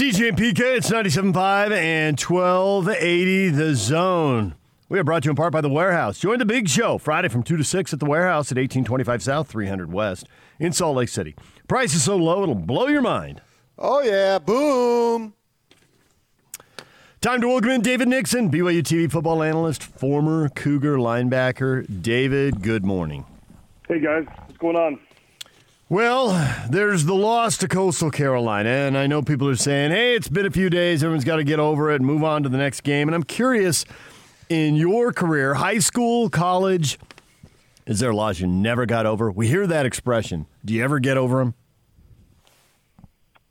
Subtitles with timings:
[0.00, 4.54] DJ and PK, it's 97.5 and 1280 The Zone.
[4.88, 6.18] We are brought to you in part by The Warehouse.
[6.18, 9.48] Join the big show Friday from 2 to 6 at The Warehouse at 1825 South,
[9.48, 10.26] 300 West
[10.58, 11.36] in Salt Lake City.
[11.68, 13.42] Price is so low, it'll blow your mind.
[13.76, 14.38] Oh, yeah.
[14.38, 15.34] Boom.
[17.20, 21.84] Time to welcome in David Nixon, BYU TV football analyst, former Cougar linebacker.
[22.02, 23.26] David, good morning.
[23.86, 24.24] Hey, guys.
[24.46, 24.98] What's going on?
[25.90, 30.28] Well, there's the loss to Coastal Carolina, and I know people are saying, hey, it's
[30.28, 32.58] been a few days, everyone's got to get over it and move on to the
[32.58, 33.08] next game.
[33.08, 33.84] And I'm curious,
[34.48, 36.96] in your career, high school, college,
[37.86, 39.32] is there a loss you never got over?
[39.32, 40.46] We hear that expression.
[40.64, 41.54] Do you ever get over them?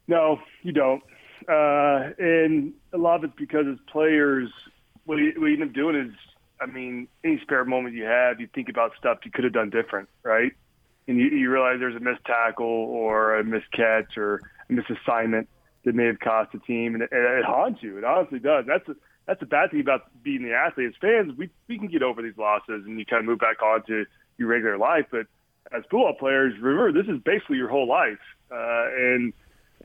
[0.07, 1.03] No, you don't.
[1.45, 4.49] Uh, and a lot of it's because as players,
[5.03, 6.13] what you, what you end up doing is,
[6.61, 9.69] I mean, any spare moment you have, you think about stuff you could have done
[9.69, 10.53] different, right?
[11.09, 14.91] And you, you realize there's a missed tackle or a missed catch or a missed
[14.91, 15.49] assignment
[15.83, 17.97] that may have cost the team, and it, it haunts you.
[17.97, 18.65] It honestly does.
[18.67, 18.95] That's a,
[19.25, 20.89] that's the bad thing about being the athlete.
[20.89, 23.61] As fans, we we can get over these losses and you kind of move back
[23.63, 24.05] on to
[24.37, 25.05] your regular life.
[25.09, 25.25] But
[25.75, 28.19] as football players, remember this is basically your whole life.
[28.51, 29.33] Uh, and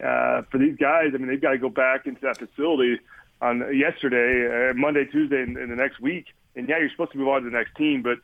[0.00, 2.98] uh, for these guys, I mean, they've got to go back into that facility
[3.41, 6.27] on yesterday, uh, Monday, Tuesday, and, and the next week.
[6.56, 8.19] And yeah, you're supposed to move on to the next team, but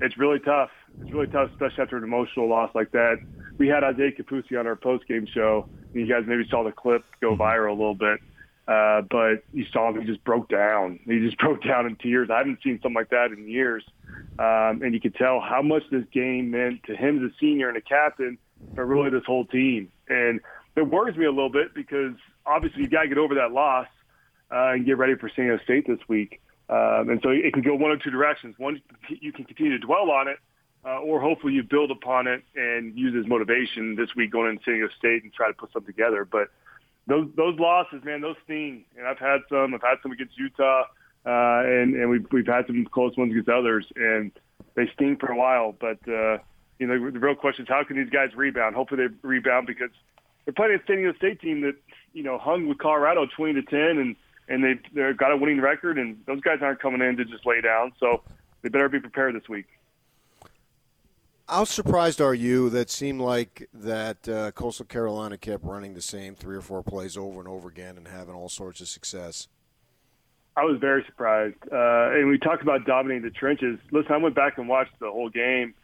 [0.00, 0.70] it's really tough.
[1.00, 3.16] It's really tough, especially after an emotional loss like that.
[3.58, 5.68] We had Isaiah Kaufusi on our post game show.
[5.92, 7.42] You guys maybe saw the clip go mm-hmm.
[7.42, 8.20] viral a little bit,
[8.68, 10.00] uh, but you saw him.
[10.00, 11.00] He just broke down.
[11.04, 12.28] He just broke down in tears.
[12.30, 13.84] I haven't seen something like that in years,
[14.38, 17.68] um, and you could tell how much this game meant to him as a senior
[17.68, 18.38] and a captain,
[18.74, 19.90] but really this whole team.
[20.08, 20.40] And
[20.76, 22.14] it worries me a little bit because
[22.46, 23.86] obviously you got to get over that loss
[24.50, 26.40] uh, and get ready for San Diego State this week.
[26.68, 28.54] Um, and so it can go one of two directions.
[28.58, 30.38] One, you can continue to dwell on it,
[30.84, 34.62] uh, or hopefully you build upon it and use as motivation this week going into
[34.64, 36.24] San Diego State and try to put something together.
[36.24, 36.48] But
[37.06, 38.84] those those losses, man, those sting.
[38.96, 39.74] And I've had some.
[39.74, 40.82] I've had some against Utah,
[41.26, 44.32] uh, and and we've we've had some close ones against others, and
[44.74, 45.72] they sting for a while.
[45.72, 46.38] But uh,
[46.78, 48.74] you know, the real question is how can these guys rebound?
[48.74, 49.90] Hopefully they rebound because
[50.44, 51.76] they're playing a San Diego State team that
[52.12, 54.16] you know hung with Colorado twenty to ten and
[54.48, 57.46] and they they've got a winning record, and those guys aren't coming in to just
[57.46, 57.92] lay down.
[57.98, 58.22] So
[58.62, 59.66] they better be prepared this week.
[61.48, 66.34] How surprised are you that seemed like that uh, Coastal Carolina kept running the same
[66.34, 69.48] three or four plays over and over again and having all sorts of success?
[70.56, 71.56] I was very surprised.
[71.70, 73.78] Uh, and we talked about dominating the trenches.
[73.90, 75.74] Listen, I went back and watched the whole game,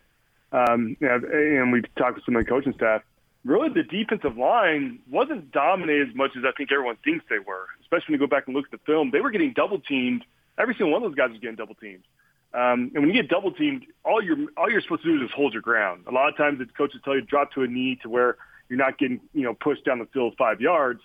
[0.53, 3.03] um, and we talked with some of the coaching staff
[3.45, 7.67] really the defensive line wasn't dominated as much as I think everyone thinks they were.
[7.81, 10.25] Especially when you go back and look at the film, they were getting double teamed.
[10.59, 12.05] Every single one of those guys was getting double teamed.
[12.55, 15.31] Um, and when you get double teamed, all you're all you're supposed to do is
[15.35, 16.05] hold your ground.
[16.07, 18.37] A lot of times, the coaches tell you to drop to a knee to where
[18.69, 21.01] you're not getting you know pushed down the field five yards.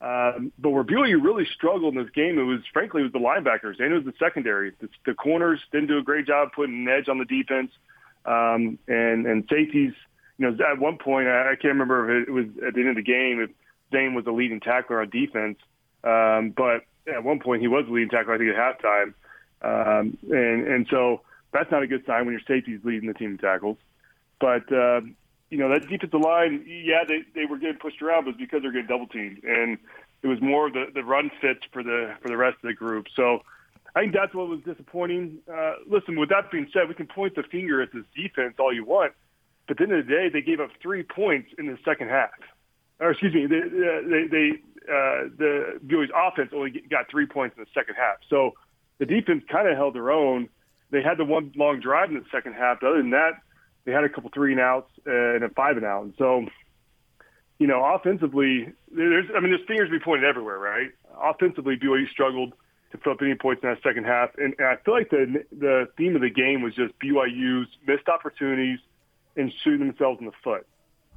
[0.00, 3.18] Um, but where BYU really struggled in this game, it was frankly it was the
[3.18, 4.72] linebackers and it was the secondary.
[4.80, 7.70] The, the corners didn't do a great job putting an edge on the defense,
[8.24, 9.94] um, and and safeties
[10.38, 12.96] you know, at one point, I, can't remember if it was at the end of
[12.96, 13.50] the game if
[13.92, 15.58] Zayne was the leading tackler on defense,
[16.04, 16.82] um, but
[17.12, 19.14] at one point he was the leading tackler, I think, at halftime.
[19.62, 23.32] Um, and, and so that's not a good sign when your safety's leading the team
[23.32, 23.78] in tackles.
[24.40, 25.00] But, uh,
[25.50, 28.72] you know, that defensive line, yeah, they, they were getting pushed around, but because they're
[28.72, 29.42] getting double teamed.
[29.44, 29.78] And
[30.22, 32.74] it was more of the, the run fits for the, for the rest of the
[32.74, 33.06] group.
[33.16, 33.42] So
[33.96, 35.38] I think that's what was disappointing.
[35.52, 38.72] Uh, listen, with that being said, we can point the finger at this defense all
[38.72, 39.12] you want–
[39.68, 42.08] but at the end of the day, they gave up three points in the second
[42.08, 42.30] half.
[42.98, 44.50] Or excuse me, they, they, they
[44.88, 48.16] uh, the BYU's offense only got three points in the second half.
[48.28, 48.54] So
[48.98, 50.48] the defense kind of held their own.
[50.90, 52.78] They had the one long drive in the second half.
[52.80, 53.32] But other than that,
[53.84, 56.04] they had a couple three and outs and a five and out.
[56.04, 56.46] And so,
[57.58, 60.90] you know, offensively, there's I mean, there's fingers to be pointed everywhere, right?
[61.20, 62.54] Offensively, BYU struggled
[62.92, 65.44] to put up any points in that second half, and, and I feel like the
[65.52, 68.78] the theme of the game was just BYU's missed opportunities
[69.36, 70.66] and shooting themselves in the foot.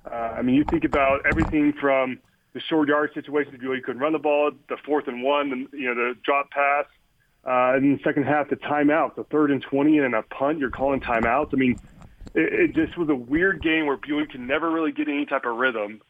[0.05, 2.19] Uh, I mean, you think about everything from
[2.53, 5.67] the short yard situations where you couldn't run the ball, the fourth and one, and
[5.71, 6.85] you know the drop pass,
[7.45, 10.59] uh, in the second half the timeout, the third and twenty, and a punt.
[10.59, 11.49] You're calling timeouts.
[11.53, 11.79] I mean,
[12.35, 15.45] it, it just was a weird game where BYU can never really get any type
[15.45, 16.01] of rhythm,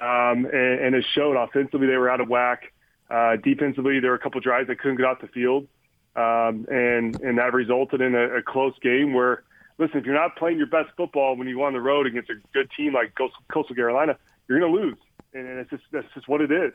[0.00, 1.36] um, and, and it showed.
[1.36, 2.72] Offensively, they were out of whack.
[3.08, 5.68] Uh, defensively, there were a couple drives that couldn't get off the field,
[6.16, 9.44] um, and and that resulted in a, a close game where
[9.80, 12.30] listen, if you're not playing your best football when you go on the road against
[12.30, 14.16] a good team like Coastal Carolina,
[14.46, 14.98] you're going to lose,
[15.32, 16.72] and it's just that's just what it is.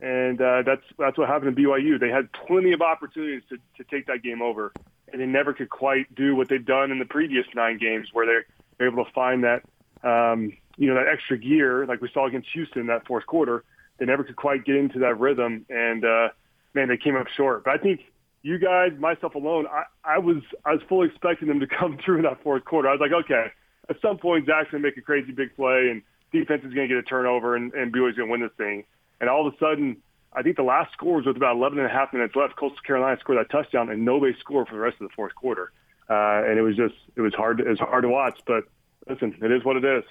[0.00, 2.00] And uh, that's that's what happened to BYU.
[2.00, 4.72] They had plenty of opportunities to, to take that game over,
[5.12, 8.26] and they never could quite do what they've done in the previous nine games, where
[8.26, 8.46] they're,
[8.78, 9.62] they're able to find that
[10.02, 13.64] um, you know that extra gear, like we saw against Houston in that fourth quarter.
[13.98, 16.28] they never could quite get into that rhythm, and uh,
[16.74, 17.64] man, they came up short.
[17.64, 18.00] But I think
[18.42, 22.16] you guys, myself alone, I, I was I was fully expecting them to come through
[22.16, 22.88] in that fourth quarter.
[22.88, 23.46] I was like, okay,
[23.88, 26.02] at some point Zach's gonna make a crazy big play, and
[26.32, 28.84] defense is gonna get a turnover, and, and BYU's gonna win this thing.
[29.22, 29.98] And all of a sudden,
[30.32, 32.56] I think the last score was with about 11 and a half minutes left.
[32.56, 35.70] Coastal Carolina scored that touchdown, and nobody scored for the rest of the fourth quarter.
[36.10, 38.40] Uh, and it was just it was hard it was hard to watch.
[38.44, 38.64] But
[39.08, 40.02] listen, it is what it is.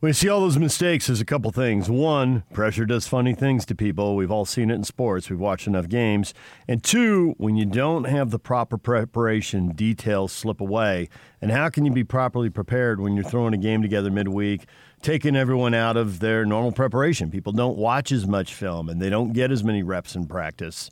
[0.00, 1.88] When you see all those mistakes, there's a couple things.
[1.88, 4.14] One, pressure does funny things to people.
[4.14, 5.30] We've all seen it in sports.
[5.30, 6.34] We've watched enough games.
[6.68, 11.08] And two, when you don't have the proper preparation, details slip away.
[11.40, 14.66] And how can you be properly prepared when you're throwing a game together midweek,
[15.00, 17.30] taking everyone out of their normal preparation?
[17.30, 20.90] People don't watch as much film and they don't get as many reps in practice.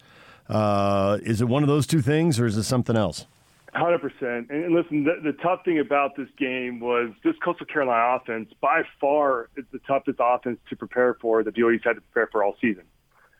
[0.48, 3.26] Uh, is it one of those two things or is it something else?
[3.74, 4.50] Hundred percent.
[4.50, 8.82] And listen, the, the tough thing about this game was this Coastal Carolina offense by
[9.00, 12.56] far is the toughest offense to prepare for that BYU's had to prepare for all
[12.60, 12.84] season.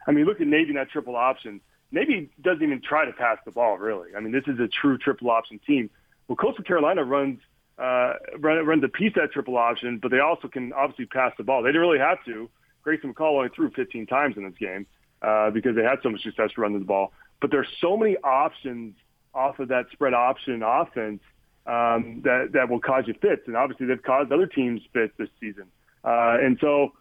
[0.09, 1.61] I mean, look at Navy in that triple option.
[1.93, 4.09] Navy doesn't even try to pass the ball, really.
[4.17, 5.89] I mean, this is a true triple option team.
[6.27, 7.39] Well, Coastal Carolina runs
[7.79, 11.45] uh, run, runs a piece that triple option, but they also can obviously pass the
[11.45, 11.63] ball.
[11.63, 12.51] They didn't really have to.
[12.83, 14.87] Grayson McCall only threw 15 times in this game
[15.23, 17.13] uh, because they had so much success running the ball.
[17.41, 18.95] But there's so many options
[19.35, 21.21] off of that spread option offense
[21.67, 25.31] um, that that will cause you fits, and obviously they've caused other teams fits this
[25.41, 25.65] season.
[26.05, 26.93] Uh, and so,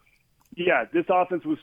[0.56, 1.58] yeah, this offense was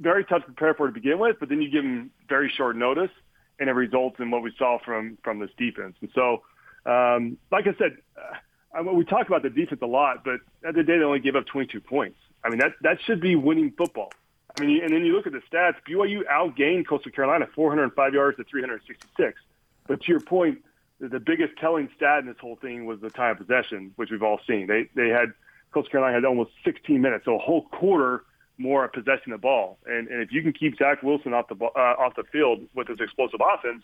[0.00, 2.76] very tough to prepare for to begin with, but then you give them very short
[2.76, 3.10] notice,
[3.58, 5.96] and it results in what we saw from from this defense.
[6.00, 6.42] And so,
[6.86, 10.82] um, like I said, uh, we talk about the defense a lot, but at the
[10.82, 12.18] day they only gave up 22 points.
[12.44, 14.12] I mean that that should be winning football.
[14.56, 15.74] I mean, and then you look at the stats.
[15.88, 19.40] BYU outgained Coastal Carolina 405 yards to 366.
[19.86, 20.64] But to your point,
[21.00, 24.22] the biggest telling stat in this whole thing was the time of possession, which we've
[24.22, 24.66] all seen.
[24.66, 25.32] They they had
[25.72, 28.24] Coastal Carolina had almost 16 minutes, so a whole quarter
[28.56, 29.78] more possessing the ball.
[29.86, 32.88] And and if you can keep Zach Wilson off the uh, off the field with
[32.88, 33.82] his explosive offense,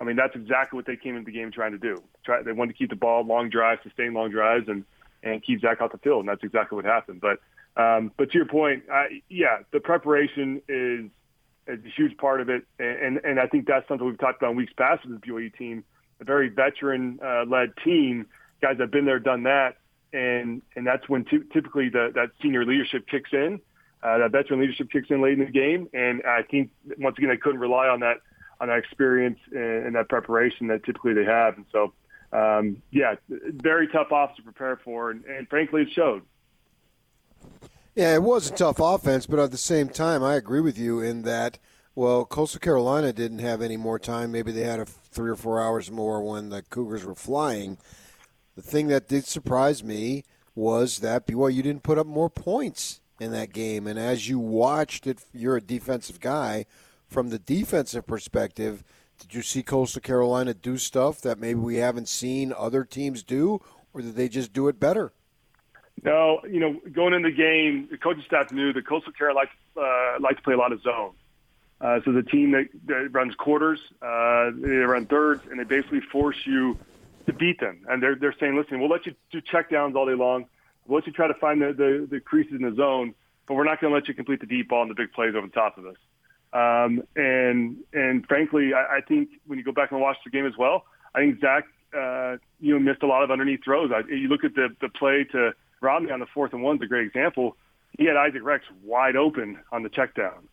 [0.00, 2.02] I mean that's exactly what they came into the game trying to do.
[2.24, 4.84] Try they wanted to keep the ball, long drives, sustain long drives, and
[5.22, 7.20] and keep Zach off the field, and that's exactly what happened.
[7.20, 7.38] But
[7.80, 11.10] um, but to your point, I, yeah, the preparation is
[11.68, 14.52] is a huge part of it, and and I think that's something we've talked about
[14.52, 15.84] in weeks past with the BYU team,
[16.20, 18.26] a very veteran uh, led team,
[18.60, 19.76] guys that have been there, done that,
[20.12, 23.60] and and that's when t- typically the, that senior leadership kicks in,
[24.02, 27.30] uh, that veteran leadership kicks in late in the game, and I think once again
[27.30, 28.18] they couldn't rely on that
[28.60, 31.92] on that experience and, and that preparation that typically they have, and so
[32.32, 36.22] um, yeah, very tough off to prepare for, and, and frankly it showed.
[37.98, 41.00] Yeah, it was a tough offense, but at the same time, I agree with you
[41.00, 41.58] in that.
[41.96, 44.30] Well, Coastal Carolina didn't have any more time.
[44.30, 47.76] Maybe they had a three or four hours more when the Cougars were flying.
[48.54, 50.22] The thing that did surprise me
[50.54, 53.88] was that BYU didn't put up more points in that game.
[53.88, 56.66] And as you watched it, you're a defensive guy.
[57.08, 58.84] From the defensive perspective,
[59.18, 63.60] did you see Coastal Carolina do stuff that maybe we haven't seen other teams do,
[63.92, 65.10] or did they just do it better?
[66.04, 69.56] No, you know, going in the game, the coaching staff knew that Coastal Carolina likes,
[69.76, 71.12] uh, likes to play a lot of zone.
[71.80, 76.00] Uh, so the team that, that runs quarters, uh, they run thirds, and they basically
[76.00, 76.76] force you
[77.26, 77.84] to beat them.
[77.88, 80.46] And they're they're saying, listen, we'll let you do check downs all day long.
[80.86, 83.14] We'll let you try to find the, the, the creases in the zone,
[83.46, 85.34] but we're not going to let you complete the deep ball and the big plays
[85.36, 85.96] over the top of us.
[86.52, 90.46] Um, and and frankly, I, I think when you go back and watch the game
[90.46, 91.64] as well, I think Zach,
[91.96, 93.92] uh, you know, missed a lot of underneath throws.
[93.94, 96.86] I, you look at the the play to Romney on the fourth and one's a
[96.86, 97.56] great example.
[97.98, 100.48] He had Isaac Rex wide open on the check down.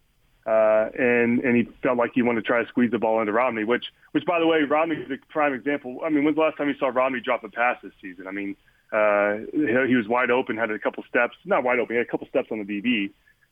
[0.46, 3.32] Uh, and and he felt like he wanted to try to squeeze the ball into
[3.32, 6.02] Romney, which which by the way, Romney is a prime example.
[6.06, 8.28] I mean, when's the last time you saw Romney drop a pass this season?
[8.28, 8.56] I mean,
[8.92, 12.10] uh, he, was wide open, had a couple steps, not wide open, he had a
[12.10, 13.12] couple steps on the DB,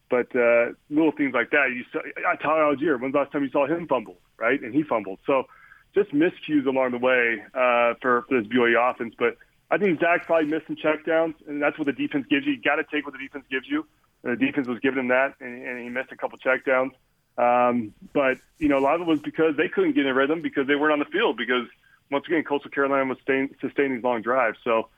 [0.10, 1.72] but uh, little things like that.
[1.76, 3.00] You saw uh, Tyler Allgeier.
[3.00, 4.18] When's the last time you saw him fumble?
[4.38, 5.20] Right, and he fumbled.
[5.26, 5.48] So
[5.96, 9.38] just miscues along the way uh, for, for this BYU offense, but
[9.74, 12.54] I think Zach probably missed some checkdowns, and that's what the defense gives you.
[12.54, 13.88] You got to take what the defense gives you.
[14.24, 16.92] And the defense was giving him that, and, and he missed a couple checkdowns.
[17.40, 20.44] Um, but you know, a lot of it was because they couldn't get in rhythm
[20.44, 21.38] because they weren't on the field.
[21.38, 21.66] Because
[22.12, 24.60] once again, Coastal Carolina was staying, sustaining these long drives.
[24.64, 24.90] So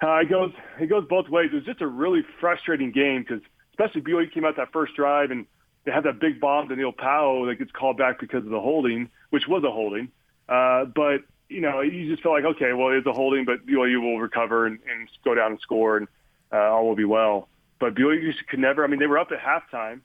[0.00, 1.50] uh, it goes it goes both ways.
[1.52, 5.32] It was just a really frustrating game because especially BYU came out that first drive
[5.32, 5.46] and
[5.84, 8.60] they had that big bomb to Neil Pau'u that gets called back because of the
[8.60, 10.12] holding, which was a holding.
[10.48, 11.22] Uh, but
[11.52, 14.66] you know, you just feel like, okay, well, it's a holding, but BYU will recover
[14.66, 16.08] and, and go down and score, and
[16.52, 17.48] uh, all will be well.
[17.78, 18.84] But BYU just could never.
[18.84, 20.00] I mean, they were up at halftime,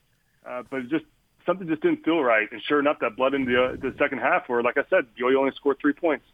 [0.46, 1.06] uh, but it just
[1.46, 2.52] something just didn't feel right.
[2.52, 5.06] And sure enough, that bled into the, uh, the second half, where, like I said,
[5.20, 6.26] BYU only scored three points.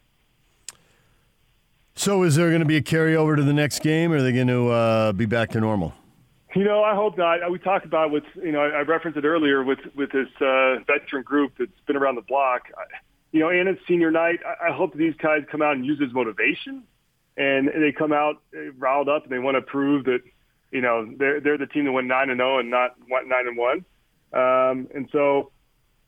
[1.95, 4.31] So, is there going to be a carryover to the next game, or are they
[4.31, 5.93] going to uh, be back to normal?
[6.55, 7.49] You know, I hope not.
[7.51, 11.23] We talked about with you know I referenced it earlier with with this uh, veteran
[11.23, 12.63] group that's been around the block.
[13.33, 14.39] You know, and it's senior night.
[14.45, 16.83] I hope these guys come out and use as motivation,
[17.35, 20.19] and they come out uh, riled up and they want to prove that
[20.71, 23.47] you know they're they're the team that went nine and zero oh and not nine
[23.47, 23.83] and one.
[24.33, 25.51] Um, and so,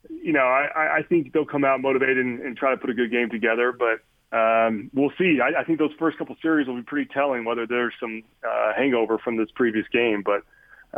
[0.10, 2.94] you know, I, I think they'll come out motivated and, and try to put a
[2.94, 3.72] good game together.
[3.72, 4.02] But
[4.36, 5.40] um, we'll see.
[5.42, 8.74] I, I think those first couple series will be pretty telling whether there's some uh,
[8.76, 10.24] hangover from this previous game.
[10.26, 10.42] But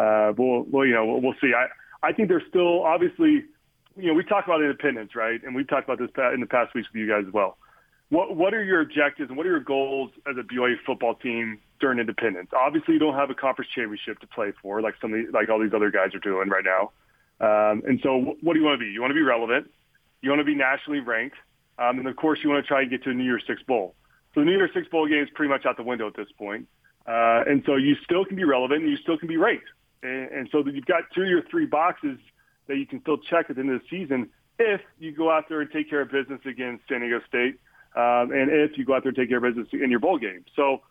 [0.02, 1.52] uh, we'll, we'll, you know, we'll, we'll see.
[1.54, 1.68] I,
[2.08, 3.44] I think there's still obviously,
[3.98, 5.42] you know, we talked about independence, right?
[5.44, 7.58] And we've talked about this in the past weeks with you guys as well.
[8.10, 11.60] What What are your objectives and what are your goals as a BYU football team
[11.80, 12.50] during independence?
[12.56, 15.50] Obviously, you don't have a conference championship to play for, like some of the, like
[15.50, 16.92] all these other guys are doing right now.
[17.40, 18.92] Um, and so, what do you want to be?
[18.92, 19.70] You want to be relevant.
[20.22, 21.38] You want to be nationally ranked.
[21.80, 23.62] Um, and of course, you want to try and get to a New Year's Six
[23.64, 23.94] bowl.
[24.34, 26.32] So the New Year's Six bowl game is pretty much out the window at this
[26.38, 26.68] point.
[27.06, 29.68] Uh, and so you still can be relevant and you still can be ranked.
[30.02, 32.18] And, and so you've got two or three boxes
[32.68, 35.46] that you can still check at the end of the season if you go out
[35.50, 37.60] there and take care of business against San Diego State,
[37.96, 40.18] um, and if you go out there and take care of business in your bowl
[40.18, 40.46] game.
[40.56, 40.82] So,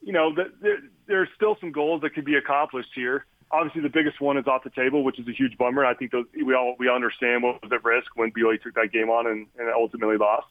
[0.00, 3.88] you know, the, there, there's still some goals that could be accomplished here obviously the
[3.88, 5.84] biggest one is off the table, which is a huge bummer.
[5.84, 8.92] I think those, we all we understand what was at risk when BYU took that
[8.92, 10.46] game on and, and ultimately lost.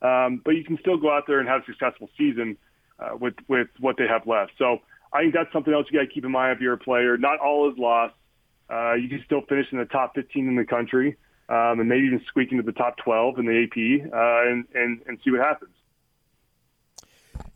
[0.00, 2.56] Um, but you can still go out there and have a successful season
[2.98, 4.52] uh, with with what they have left.
[4.58, 4.78] So
[5.12, 7.16] I think that's something else you got to keep in mind if you're a player.
[7.16, 8.14] Not all is lost.
[8.70, 11.16] Uh, you can still finish in the top 15 in the country,
[11.48, 15.00] um, and maybe even squeak into the top 12 in the AP, uh, and, and
[15.06, 15.70] and see what happens.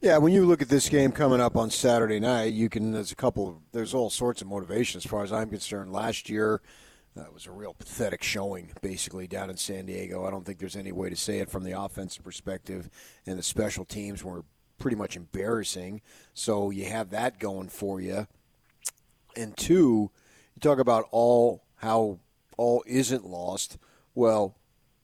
[0.01, 2.93] Yeah, when you look at this game coming up on Saturday night, you can.
[2.93, 3.63] There's a couple.
[3.73, 5.93] There's all sorts of motivation as far as I'm concerned.
[5.93, 6.61] Last year,
[7.15, 10.25] that uh, was a real pathetic showing, basically down in San Diego.
[10.25, 12.89] I don't think there's any way to say it from the offensive perspective,
[13.27, 14.45] and the special teams were
[14.79, 16.01] pretty much embarrassing.
[16.35, 18.27] So you have that going for you.
[19.37, 20.11] And two,
[20.55, 22.19] you talk about all how
[22.57, 23.79] all isn't lost.
[24.15, 24.57] Well,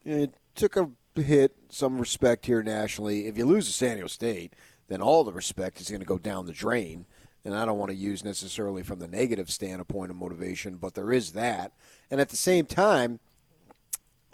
[0.05, 3.27] it took a hit, some respect here nationally.
[3.27, 4.55] If you lose to San Diego State
[4.89, 7.07] then all the respect is going to go down the drain.
[7.45, 11.13] And I don't want to use necessarily from the negative standpoint of motivation, but there
[11.13, 11.73] is that.
[12.11, 13.21] And at the same time,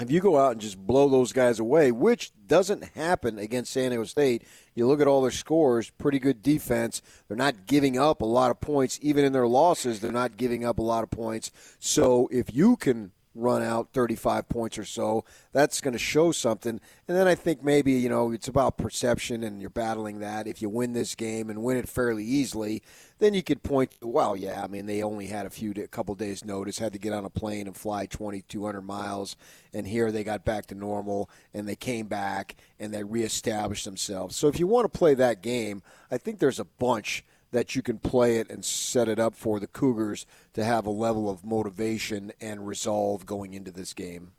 [0.00, 3.90] if you go out and just blow those guys away, which doesn't happen against San
[3.90, 4.42] Diego State,
[4.74, 7.00] you look at all their scores, pretty good defense.
[7.28, 8.98] They're not giving up a lot of points.
[9.02, 11.52] Even in their losses, they're not giving up a lot of points.
[11.78, 15.25] So if you can run out 35 points or so.
[15.53, 16.81] That's going to show something.
[17.09, 20.47] And then I think maybe, you know, it's about perception and you're battling that.
[20.47, 22.83] If you win this game and win it fairly easily,
[23.19, 26.14] then you could point well, yeah, I mean, they only had a few, a couple
[26.14, 29.37] days' notice, had to get on a plane and fly 2,200 miles.
[29.73, 34.37] And here they got back to normal and they came back and they reestablished themselves.
[34.37, 37.82] So if you want to play that game, I think there's a bunch that you
[37.82, 41.44] can play it and set it up for the Cougars to have a level of
[41.44, 44.32] motivation and resolve going into this game.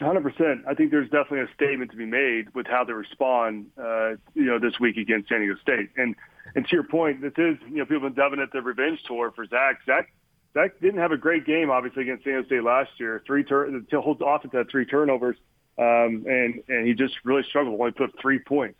[0.00, 0.62] 100%.
[0.66, 4.46] I think there's definitely a statement to be made with how they respond, uh, you
[4.46, 5.90] know, this week against San Diego State.
[5.98, 6.16] And
[6.54, 9.02] and to your point, this is, you know, people have been dubbing it the revenge
[9.06, 9.80] tour for Zach.
[9.84, 10.10] Zach
[10.54, 13.22] Zach didn't have a great game, obviously, against San Diego State last year.
[13.26, 15.36] Three turn, the whole offense had three turnovers,
[15.78, 17.78] um, and and he just really struggled.
[17.78, 18.78] Only put up three points.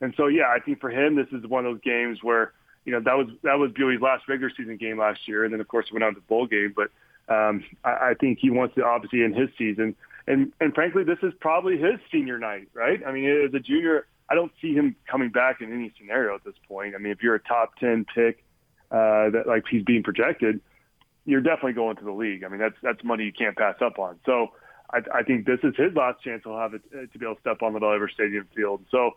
[0.00, 2.92] And so, yeah, I think for him, this is one of those games where you
[2.92, 5.68] know that was that was BYU's last regular season game last year, and then of
[5.68, 6.74] course it went on to the bowl game.
[6.74, 6.90] But
[7.32, 9.94] um, I, I think he wants to obviously in his season,
[10.26, 13.00] and and frankly, this is probably his senior night, right?
[13.06, 16.44] I mean, as a junior, I don't see him coming back in any scenario at
[16.44, 16.94] this point.
[16.94, 18.42] I mean, if you're a top ten pick,
[18.90, 20.60] uh, that like he's being projected,
[21.26, 22.44] you're definitely going to the league.
[22.44, 24.18] I mean, that's that's money you can't pass up on.
[24.26, 24.48] So.
[24.92, 27.36] I, I think this is his last chance he'll have it, uh, to be able
[27.36, 28.84] to step on the Bell Stadium field.
[28.90, 29.12] So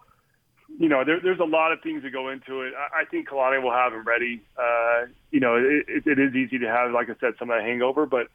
[0.79, 2.73] you know, there, there's a lot of things that go into it.
[2.77, 4.41] I, I think Kalani will have him ready.
[4.57, 7.57] Uh, you know, it, it, it is easy to have, like I said, some of
[7.57, 8.27] that hangover, but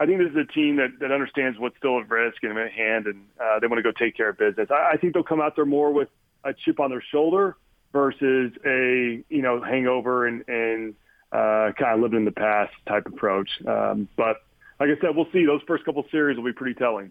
[0.00, 2.70] I think this is a team that, that understands what's still at risk and at
[2.70, 4.68] hand, and uh, they want to go take care of business.
[4.70, 6.08] I, I think they'll come out there more with
[6.44, 7.56] a chip on their shoulder
[7.92, 10.94] versus a you know hangover and, and
[11.32, 13.50] uh, kind of living in the past type approach.
[13.66, 14.42] Um, but
[14.78, 15.44] like I said, we'll see.
[15.44, 17.10] Those first couple series will be pretty telling.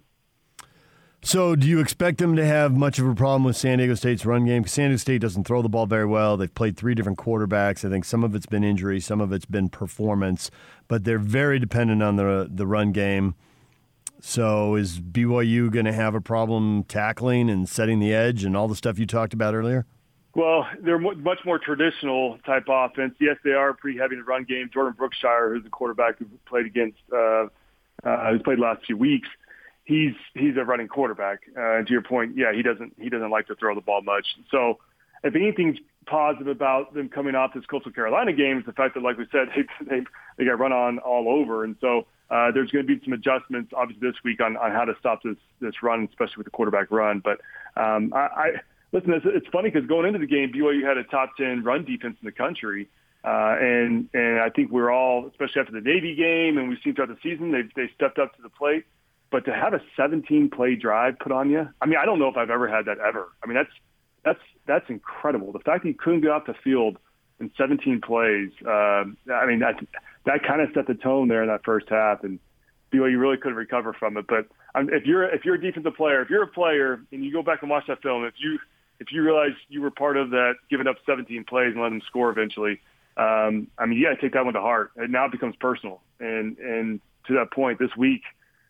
[1.23, 4.25] So, do you expect them to have much of a problem with San Diego State's
[4.25, 4.61] run game?
[4.61, 6.37] Because San Diego State doesn't throw the ball very well.
[6.37, 7.83] They've played three different quarterbacks.
[7.83, 10.51] I think some of it's been injury, some of it's been performance,
[10.87, 13.35] but they're very dependent on the the run game.
[14.21, 18.67] So, is BYU going to have a problem tackling and setting the edge and all
[18.67, 19.85] the stuff you talked about earlier?
[20.35, 23.15] Well, they're much more traditional type offense.
[23.19, 24.69] Yes, they are pretty heavy in the run game.
[24.71, 27.47] Jordan Brookshire, who's the quarterback who played against, uh,
[28.03, 29.27] uh, who's played the last few weeks
[29.87, 31.39] he's he's a running quarterback.
[31.57, 34.27] Uh, to your point, yeah, he doesn't he doesn't like to throw the ball much.
[34.51, 34.79] So
[35.23, 39.03] if anything's positive about them coming off this Coastal Carolina game is the fact that,
[39.03, 40.03] like we said, they they,
[40.37, 43.71] they got run on all over, and so uh, there's going to be some adjustments,
[43.75, 46.91] obviously, this week on, on how to stop this this run, especially with the quarterback
[46.91, 47.23] run.
[47.23, 47.39] But
[47.81, 48.51] um, I, I
[48.91, 49.13] listen.
[49.13, 52.17] It's, it's funny because going into the game, BYU had a top ten run defense
[52.21, 52.89] in the country.
[53.23, 56.93] Uh, and and I think we're all, especially after the Navy game, and we've seen
[56.93, 58.85] throughout the season, they they stepped up to the plate.
[59.29, 62.29] But to have a 17 play drive put on you, I mean, I don't know
[62.29, 63.27] if I've ever had that ever.
[63.43, 63.71] I mean, that's
[64.23, 65.51] that's that's incredible.
[65.51, 66.97] The fact that you couldn't get off the field
[67.39, 69.75] in 17 plays, uh, I mean, that
[70.25, 72.39] that kind of set the tone there in that first half, and
[72.91, 74.25] BYU really couldn't recover from it.
[74.27, 77.31] But um, if you're if you're a defensive player, if you're a player and you
[77.31, 78.59] go back and watch that film, if you
[78.99, 82.07] if you realize you were part of that, giving up 17 plays and letting them
[82.07, 82.81] score eventually,
[83.15, 84.91] um, I mean, you got to take that one to heart.
[84.95, 86.01] And now it becomes personal.
[86.19, 88.21] And and to that point, this week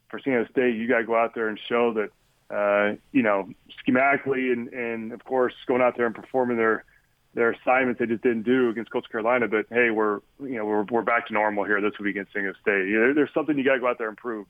[0.10, 2.10] for San Diego State, you got to go out there and show that,
[2.56, 3.50] uh, you know,
[3.86, 6.86] schematically and, and of course going out there and performing their
[7.34, 9.48] their assignments they just didn't do against Coastal Carolina.
[9.48, 12.44] But hey, we're you know we're we're back to normal here this week against San
[12.44, 12.88] Diego State.
[12.88, 14.48] You know, there's something you got to go out there and prove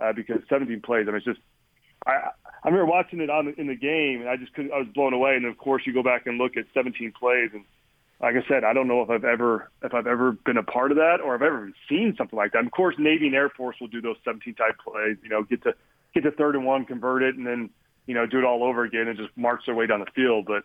[0.00, 1.06] uh, because 17 plays.
[1.06, 1.40] I mean, it's just
[2.06, 2.30] I
[2.62, 4.72] I remember watching it on in the game and I just couldn't.
[4.72, 5.36] I was blown away.
[5.36, 7.64] And of course, you go back and look at 17 plays and
[8.20, 10.90] like I said, I don't know if I've ever if I've ever been a part
[10.92, 12.58] of that or I've ever seen something like that.
[12.58, 15.16] And of course, Navy and Air Force will do those 17 type plays.
[15.22, 15.74] You know, get to
[16.14, 17.70] get to third and one, convert it, and then
[18.06, 20.46] you know do it all over again and just march their way down the field.
[20.46, 20.64] But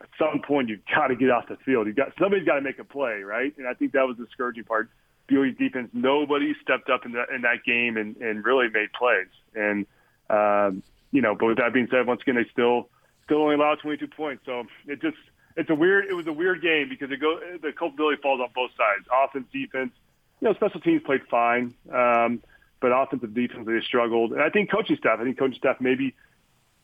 [0.00, 1.86] at some point, you've got to get off the field.
[1.86, 3.56] You got somebody's got to make a play, right?
[3.56, 4.90] And I think that was the discouraging part.
[5.30, 9.28] BYU's defense, nobody stepped up in that in that game and and really made plays.
[9.54, 9.86] And
[10.28, 12.88] um, you know, but with that being said, once again, they still
[13.24, 14.42] still only allowed 22 points.
[14.44, 15.16] So it just
[15.56, 16.06] it's a weird.
[16.06, 19.46] It was a weird game because it go the culpability falls on both sides, offense,
[19.52, 19.92] defense.
[20.40, 22.42] You know, special teams played fine, um,
[22.80, 24.32] but offensive defense they struggled.
[24.32, 25.18] And I think coaching staff.
[25.20, 26.14] I think coaching staff maybe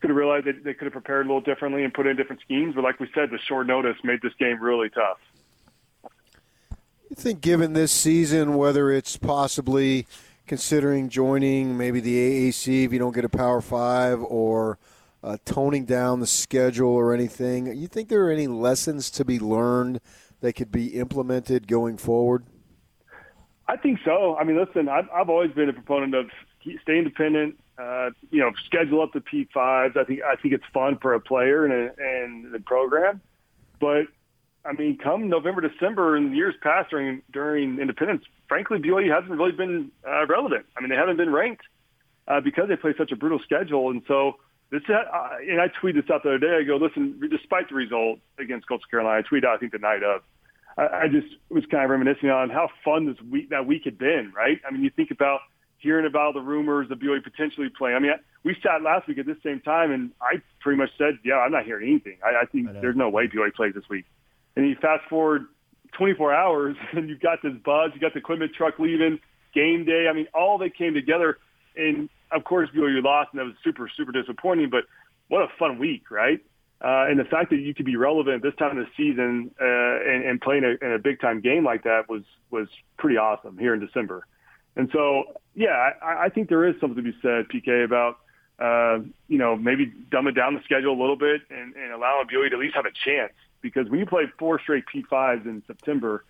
[0.00, 2.40] could have realized that they could have prepared a little differently and put in different
[2.42, 2.74] schemes.
[2.74, 5.18] But like we said, the short notice made this game really tough.
[7.10, 10.06] You think, given this season, whether it's possibly
[10.46, 14.78] considering joining maybe the AAC if you don't get a Power Five or
[15.22, 17.66] uh, toning down the schedule or anything.
[17.76, 20.00] You think there are any lessons to be learned
[20.40, 22.44] that could be implemented going forward?
[23.66, 24.36] I think so.
[24.36, 26.30] I mean, listen, I've, I've always been a proponent of
[26.82, 27.58] stay independent.
[27.78, 29.96] Uh, you know, schedule up the P5s.
[29.96, 33.20] I think I think it's fun for a player and a, and the program.
[33.78, 34.06] But
[34.64, 39.52] I mean, come November, December, and years past during during independence, frankly, BYU hasn't really
[39.52, 40.66] been uh, relevant.
[40.76, 41.62] I mean, they haven't been ranked
[42.26, 44.38] uh, because they play such a brutal schedule, and so
[44.70, 45.02] this, uh,
[45.48, 46.58] and I tweeted this out the other day.
[46.60, 49.78] I go, listen, despite the result against Coastal Carolina, I tweeted out, I think the
[49.78, 50.22] night of.
[50.76, 53.98] I, I just was kind of reminiscing on how fun this week that week had
[53.98, 54.60] been, right?
[54.66, 55.40] I mean, you think about
[55.78, 57.96] hearing about the rumors of BYU potentially playing.
[57.96, 58.12] I mean,
[58.44, 61.52] we sat last week at this same time, and I pretty much said, yeah, I'm
[61.52, 62.18] not hearing anything.
[62.24, 64.04] I, I think I there's no way BYU plays this week.
[64.56, 65.46] And you fast forward
[65.92, 67.92] 24 hours, and you've got this buzz.
[67.94, 69.20] You got the equipment truck leaving,
[69.54, 70.06] game day.
[70.10, 71.38] I mean, all that came together.
[71.76, 74.70] And of course, BYU lost, and that was super, super disappointing.
[74.70, 74.84] But
[75.28, 76.40] what a fun week, right?
[76.80, 79.64] Uh, and the fact that you could be relevant this time of the season uh,
[79.64, 83.58] and, and playing a, in a big time game like that was was pretty awesome
[83.58, 84.26] here in December.
[84.76, 85.24] And so,
[85.56, 88.18] yeah, I, I think there is something to be said, PK, about
[88.60, 92.50] uh, you know maybe dumbing down the schedule a little bit and, and allowing BYU
[92.50, 93.32] to at least have a chance.
[93.60, 96.24] Because when you play four straight P5s in September,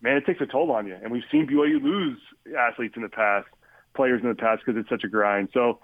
[0.00, 0.96] man, it takes a toll on you.
[1.02, 2.18] And we've seen BYU lose
[2.56, 3.48] athletes in the past
[3.94, 5.48] players in the past because it's such a grind.
[5.52, 5.78] So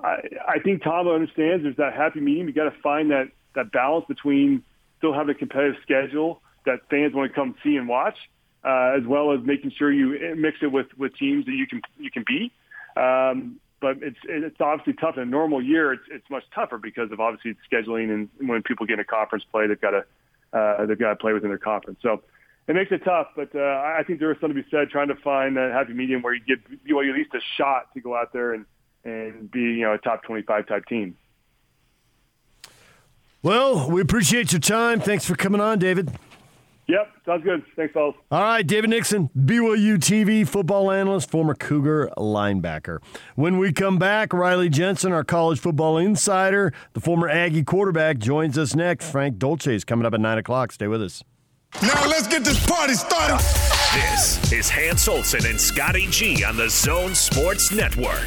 [0.00, 0.16] I,
[0.48, 2.46] I think Tom understands there's that happy medium.
[2.46, 4.62] You got to find that that balance between
[4.98, 8.16] still having a competitive schedule that fans want to come see and watch,
[8.64, 11.80] uh, as well as making sure you mix it with with teams that you can
[11.98, 12.52] you can beat.
[12.96, 15.92] Um, but it's it's obviously tough in a normal year.
[15.92, 19.44] It's it's much tougher because of obviously scheduling and when people get in a conference
[19.50, 20.04] play, they've got to
[20.52, 21.98] uh, they've got to play within their conference.
[22.02, 22.22] So
[22.70, 25.08] it makes it tough, but uh, I think there is something to be said trying
[25.08, 28.14] to find that happy medium where you give BYU at least a shot to go
[28.14, 28.64] out there and,
[29.02, 31.16] and be you know a top 25 type team.
[33.42, 35.00] Well, we appreciate your time.
[35.00, 36.12] Thanks for coming on, David.
[36.86, 37.64] Yep, sounds good.
[37.74, 38.14] Thanks, fellas.
[38.30, 42.98] All right, David Nixon, BYU TV football analyst, former Cougar linebacker.
[43.34, 48.56] When we come back, Riley Jensen, our college football insider, the former Aggie quarterback, joins
[48.56, 49.10] us next.
[49.10, 50.70] Frank Dolce is coming up at 9 o'clock.
[50.70, 51.24] Stay with us.
[51.82, 53.38] Now let's get this party started.
[53.94, 58.26] This is Hans Olsen and Scotty G on the Zone Sports Network.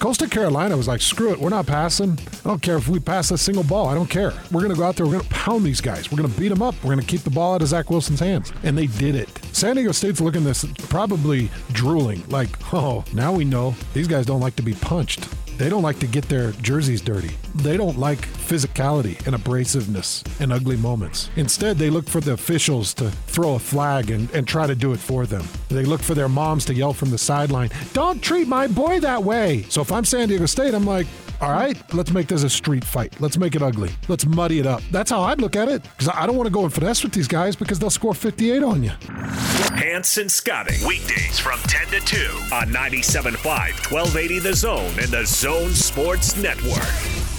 [0.00, 2.18] Coastal Carolina was like, screw it, we're not passing.
[2.44, 3.88] I don't care if we pass a single ball.
[3.88, 4.32] I don't care.
[4.50, 6.10] We're going to go out there, we're going to pound these guys.
[6.10, 6.74] We're going to beat them up.
[6.82, 8.52] We're going to keep the ball out of Zach Wilson's hands.
[8.64, 9.28] And they did it.
[9.52, 14.40] San Diego State's looking this probably drooling, like, oh, now we know these guys don't
[14.40, 15.28] like to be punched.
[15.58, 17.36] They don't like to get their jerseys dirty.
[17.54, 21.30] They don't like physicality and abrasiveness and ugly moments.
[21.36, 24.92] Instead, they look for the officials to throw a flag and, and try to do
[24.92, 25.44] it for them.
[25.68, 29.22] They look for their moms to yell from the sideline, Don't treat my boy that
[29.22, 29.62] way.
[29.68, 31.06] So if I'm San Diego State, I'm like,
[31.42, 33.20] all right, let's make this a street fight.
[33.20, 33.90] Let's make it ugly.
[34.06, 34.80] Let's muddy it up.
[34.92, 35.82] That's how I'd look at it.
[35.82, 38.62] Because I don't want to go and finesse with these guys because they'll score 58
[38.62, 38.92] on you.
[39.10, 40.76] Hans and Scotty.
[40.86, 42.16] Weekdays from 10 to 2
[42.54, 47.31] on 97.5, 1280 The Zone and The Zone Sports Network.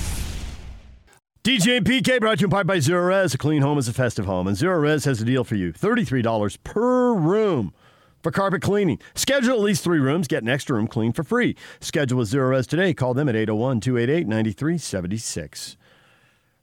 [1.44, 3.36] DJ and PK brought you in part by Zerorez.
[3.36, 6.58] A clean home is a festive home, and Zerorez has a deal for you $33
[6.64, 7.74] per room
[8.22, 8.98] for carpet cleaning.
[9.14, 11.58] Schedule at least three rooms, get an extra room clean for free.
[11.82, 12.94] Schedule with Zerorez today.
[12.94, 15.76] Call them at 801 288 9376.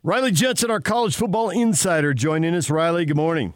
[0.02, 2.70] Riley Jensen, our college football insider, joining us.
[2.70, 3.52] Riley, good morning.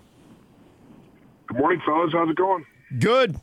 [1.46, 2.12] Good morning, fellas.
[2.12, 2.66] How's it going?
[2.99, 3.40] Good.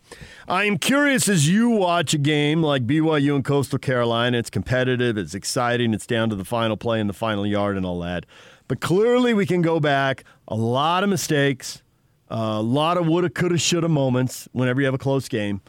[0.47, 4.37] I'm curious as you watch a game like BYU and Coastal Carolina.
[4.37, 7.85] It's competitive, it's exciting, it's down to the final play and the final yard and
[7.85, 8.25] all that.
[8.67, 11.81] But clearly, we can go back a lot of mistakes,
[12.29, 15.61] a lot of woulda, coulda, shoulda moments whenever you have a close game.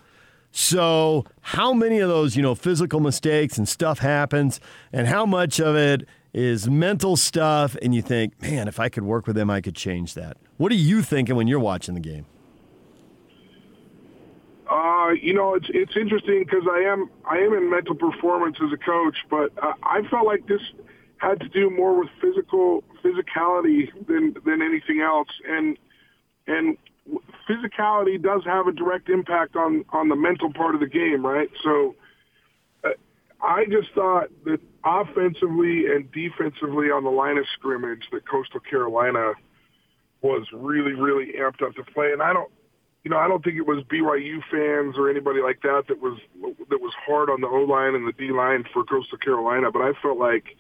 [0.52, 4.60] So, how many of those, you know, physical mistakes and stuff happens,
[4.92, 7.74] and how much of it is mental stuff?
[7.80, 10.36] And you think, man, if I could work with them, I could change that.
[10.58, 12.26] What are you thinking when you're watching the game?
[14.72, 18.72] Uh, you know, it's it's interesting because I am I am in mental performance as
[18.72, 20.62] a coach, but uh, I felt like this
[21.18, 25.76] had to do more with physical physicality than than anything else, and
[26.46, 26.78] and
[27.46, 31.50] physicality does have a direct impact on on the mental part of the game, right?
[31.62, 31.94] So.
[32.82, 32.90] Uh,
[33.44, 39.32] I just thought that offensively and defensively on the line of scrimmage, that Coastal Carolina
[40.20, 42.12] was really, really amped up to play.
[42.12, 42.48] And I don't,
[43.04, 46.18] you know, I don't think it was BYU fans or anybody like that that was
[46.70, 49.82] that was hard on the O line and the D line for Coastal Carolina, but
[49.82, 50.56] I felt like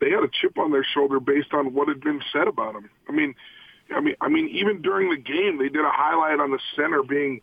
[0.00, 2.90] they had a chip on their shoulder based on what had been said about them.
[3.08, 3.34] I mean,
[3.94, 7.02] I mean, I mean, even during the game, they did a highlight on the center
[7.02, 7.40] being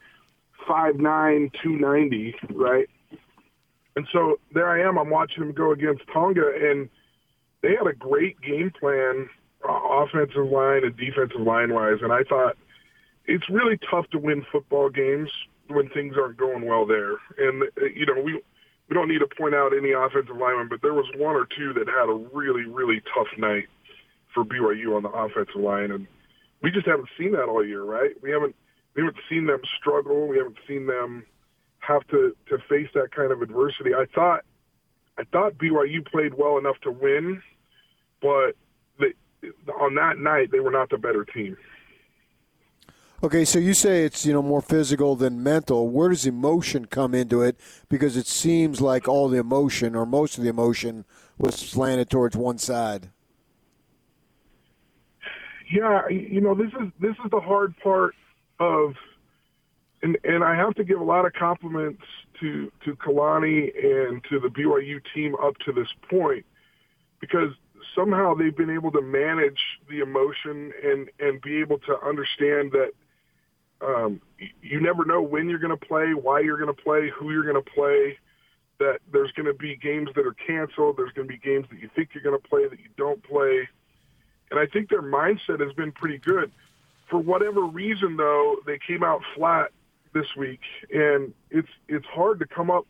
[0.67, 2.89] five nine, two ninety, right?
[3.95, 4.97] And so there I am.
[4.97, 6.89] I'm watching them go against Tonga, and
[7.61, 9.29] they had a great game plan,
[9.67, 11.99] uh, offensive line and defensive line wise.
[12.01, 12.57] And I thought
[13.25, 15.29] it's really tough to win football games
[15.67, 17.13] when things aren't going well there.
[17.37, 18.41] And uh, you know, we
[18.89, 21.73] we don't need to point out any offensive lineman, but there was one or two
[21.73, 23.67] that had a really really tough night
[24.33, 26.07] for BYU on the offensive line, and
[26.61, 28.11] we just haven't seen that all year, right?
[28.21, 28.55] We haven't
[28.95, 30.27] we haven't seen them struggle.
[30.27, 31.25] We haven't seen them
[31.79, 33.93] have to to face that kind of adversity.
[33.93, 34.43] I thought
[35.17, 37.41] I thought BYU played well enough to win,
[38.21, 38.55] but
[38.99, 39.13] they,
[39.79, 41.57] on that night they were not the better team.
[43.23, 45.87] Okay, so you say it's you know more physical than mental.
[45.87, 47.57] Where does emotion come into it?
[47.87, 51.05] Because it seems like all the emotion or most of the emotion
[51.37, 53.11] was slanted towards one side.
[55.71, 58.13] Yeah, you know this is this is the hard part
[58.59, 58.95] of,
[60.01, 62.03] and and I have to give a lot of compliments
[62.41, 66.45] to to Kalani and to the BYU team up to this point,
[67.21, 67.53] because
[67.95, 72.91] somehow they've been able to manage the emotion and and be able to understand that
[73.83, 74.21] um,
[74.61, 77.43] you never know when you're going to play, why you're going to play, who you're
[77.43, 78.17] going to play.
[78.79, 80.97] That there's going to be games that are canceled.
[80.97, 83.23] There's going to be games that you think you're going to play that you don't
[83.23, 83.67] play.
[84.51, 86.51] And I think their mindset has been pretty good.
[87.09, 89.71] For whatever reason, though, they came out flat
[90.13, 92.85] this week, and it's it's hard to come up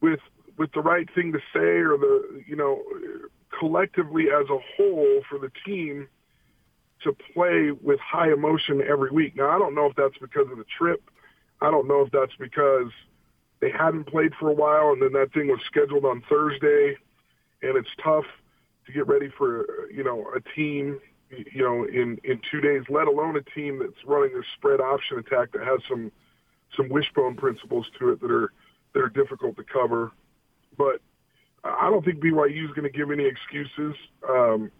[0.00, 0.20] with
[0.56, 2.82] with the right thing to say or the you know
[3.58, 6.08] collectively as a whole for the team
[7.02, 9.36] to play with high emotion every week.
[9.36, 11.02] Now, I don't know if that's because of the trip.
[11.60, 12.90] I don't know if that's because
[13.60, 16.96] they hadn't played for a while and then that thing was scheduled on Thursday
[17.62, 18.24] and it's tough
[18.86, 20.98] to get ready for, you know, a team,
[21.30, 25.18] you know, in, in two days, let alone a team that's running a spread option
[25.18, 26.10] attack that has some,
[26.76, 28.52] some wishbone principles to it that are,
[28.94, 30.12] that are difficult to cover.
[30.78, 31.00] But
[31.62, 33.94] I don't think BYU is going to give any excuses.
[34.26, 34.70] Um,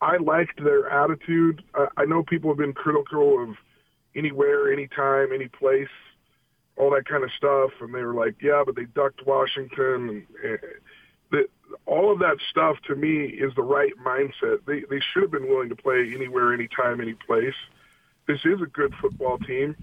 [0.00, 1.62] I liked their attitude.
[1.74, 3.56] I, I know people have been critical of
[4.14, 5.88] anywhere, anytime, any place,
[6.76, 10.26] all that kind of stuff, and they were like, "Yeah, but they ducked Washington." And,
[10.44, 10.58] and
[11.30, 11.48] the,
[11.86, 14.64] all of that stuff to me is the right mindset.
[14.66, 17.54] They they should have been willing to play anywhere, anytime, any place.
[18.26, 19.76] This is a good football team,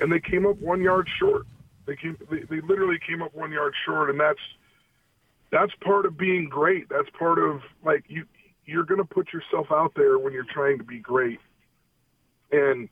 [0.00, 1.46] and they came up one yard short.
[1.86, 4.40] They came, they, they literally came up one yard short, and that's
[5.50, 6.88] that's part of being great.
[6.88, 8.26] That's part of like you
[8.68, 11.40] you're going to put yourself out there when you're trying to be great.
[12.52, 12.90] And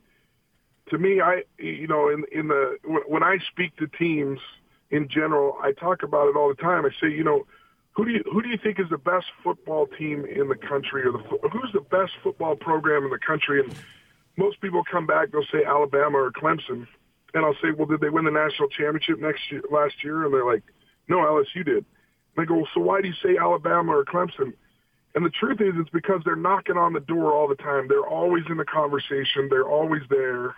[0.89, 4.41] to me, I, you know, in, in the, when I speak to teams
[4.91, 6.87] in general, I talk about it all the time.
[6.87, 7.47] I say, you know,
[7.93, 11.03] who do you who do you think is the best football team in the country,
[11.07, 13.61] or the who's the best football program in the country?
[13.61, 13.75] And
[14.37, 16.87] most people come back, they'll say Alabama or Clemson,
[17.33, 20.27] and I'll say, well, did they win the national championship next year, last year?
[20.27, 20.63] And they're like,
[21.09, 21.87] no, LSU did.
[22.37, 24.53] And I go, well, so why do you say Alabama or Clemson?
[25.17, 27.89] And the truth is, it's because they're knocking on the door all the time.
[27.89, 29.49] They're always in the conversation.
[29.49, 30.55] They're always there,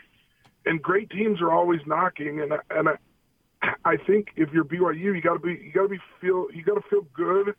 [0.67, 2.41] and great teams are always knocking.
[2.41, 5.89] And and I, I think if you're BYU, you got to be you got to
[5.89, 7.55] be feel you got to feel good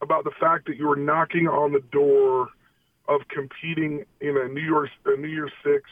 [0.00, 2.48] about the fact that you are knocking on the door
[3.08, 5.82] of competing in a New York a New Year's Six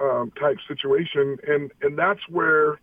[0.00, 2.78] um, type situation, and and that's where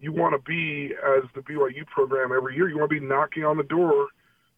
[0.00, 2.68] you want to be as the BYU program every year.
[2.68, 4.08] You want to be knocking on the door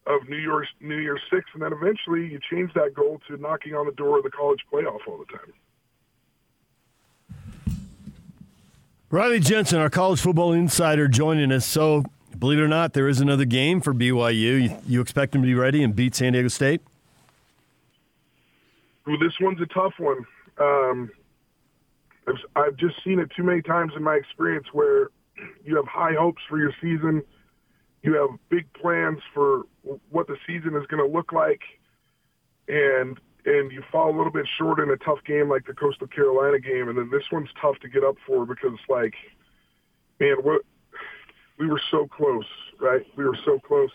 [0.08, 3.74] of New Year's New Year's Six, and then eventually you change that goal to knocking
[3.74, 5.52] on the door of the college playoff all the time.
[9.10, 11.64] Riley Jensen, our college football insider, joining us.
[11.64, 12.04] So,
[12.38, 14.62] believe it or not, there is another game for BYU.
[14.62, 16.82] You, you expect them to be ready and beat San Diego State?
[19.06, 20.26] Well, this one's a tough one.
[20.58, 21.10] Um,
[22.26, 25.08] I've, I've just seen it too many times in my experience where
[25.64, 27.22] you have high hopes for your season–
[28.02, 29.62] you have big plans for
[30.10, 31.62] what the season is going to look like,
[32.68, 36.06] and and you fall a little bit short in a tough game like the Coastal
[36.06, 39.14] Carolina game, and then this one's tough to get up for because like,
[40.20, 40.62] man, what
[41.58, 42.46] we were so close,
[42.80, 43.04] right?
[43.16, 43.90] We were so close.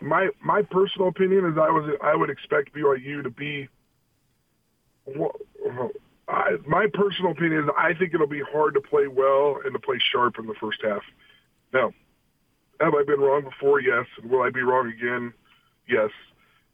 [0.00, 3.68] My my personal opinion is I was I would expect BYU to be.
[6.26, 9.78] I, my personal opinion is I think it'll be hard to play well and to
[9.78, 11.02] play sharp in the first half.
[11.72, 11.92] Now,
[12.80, 13.80] have I been wrong before?
[13.80, 14.06] Yes.
[14.20, 15.32] And Will I be wrong again?
[15.88, 16.10] Yes.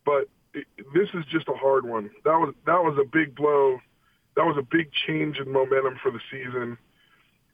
[0.05, 2.11] But it, this is just a hard one.
[2.25, 3.79] That was that was a big blow.
[4.37, 6.79] That was a big change in momentum for the season.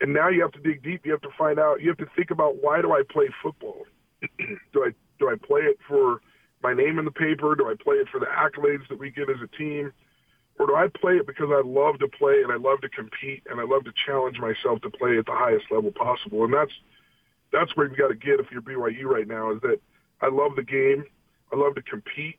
[0.00, 1.06] And now you have to dig deep.
[1.06, 1.80] You have to find out.
[1.80, 3.86] You have to think about why do I play football?
[4.72, 6.20] do I do I play it for
[6.62, 7.54] my name in the paper?
[7.54, 9.92] Do I play it for the accolades that we get as a team?
[10.58, 13.42] Or do I play it because I love to play and I love to compete
[13.50, 16.44] and I love to challenge myself to play at the highest level possible?
[16.44, 16.72] And that's
[17.52, 19.52] that's where you got to get if you're BYU right now.
[19.52, 19.80] Is that
[20.20, 21.04] I love the game.
[21.52, 22.36] I love to compete.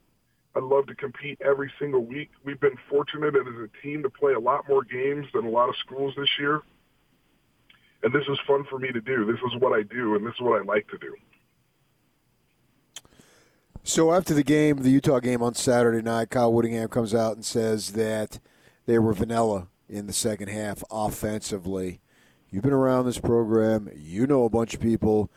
[0.55, 2.31] I love to compete every single week.
[2.43, 5.69] We've been fortunate as a team to play a lot more games than a lot
[5.69, 6.61] of schools this year.
[8.03, 9.25] And this is fun for me to do.
[9.25, 11.15] This is what I do, and this is what I like to do.
[13.83, 17.45] So after the game, the Utah game on Saturday night, Kyle Whittingham comes out and
[17.45, 18.39] says that
[18.85, 22.01] they were vanilla in the second half offensively.
[22.49, 23.89] You've been around this program.
[23.93, 25.29] You know a bunch of people.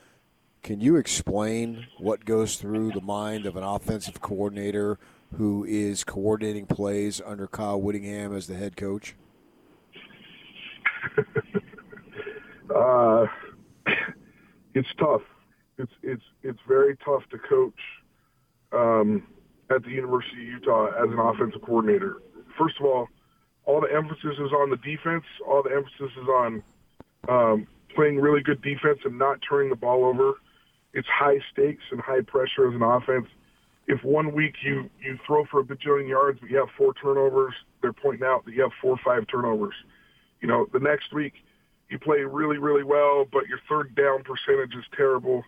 [0.63, 4.97] Can you explain what goes through the mind of an offensive coordinator
[5.37, 9.17] who is coordinating plays under Kyle Whittingham as the head coach?
[12.77, 13.27] uh,
[14.75, 15.23] it's tough.
[15.79, 17.81] It's it's it's very tough to coach
[18.73, 19.27] um,
[19.69, 22.19] at the University of Utah as an offensive coordinator.
[22.57, 23.09] First of all,
[23.65, 25.25] all the emphasis is on the defense.
[25.45, 26.63] All the emphasis is on
[27.29, 30.35] um, playing really good defense and not turning the ball over.
[30.93, 33.27] It's high stakes and high pressure as an offense.
[33.87, 37.55] If one week you, you throw for a bajillion yards, but you have four turnovers,
[37.83, 39.75] they're pointing out that you have four or five turnovers.
[40.41, 41.35] You know, the next week
[41.89, 45.45] you play really, really well, but your third down percentage is terrible.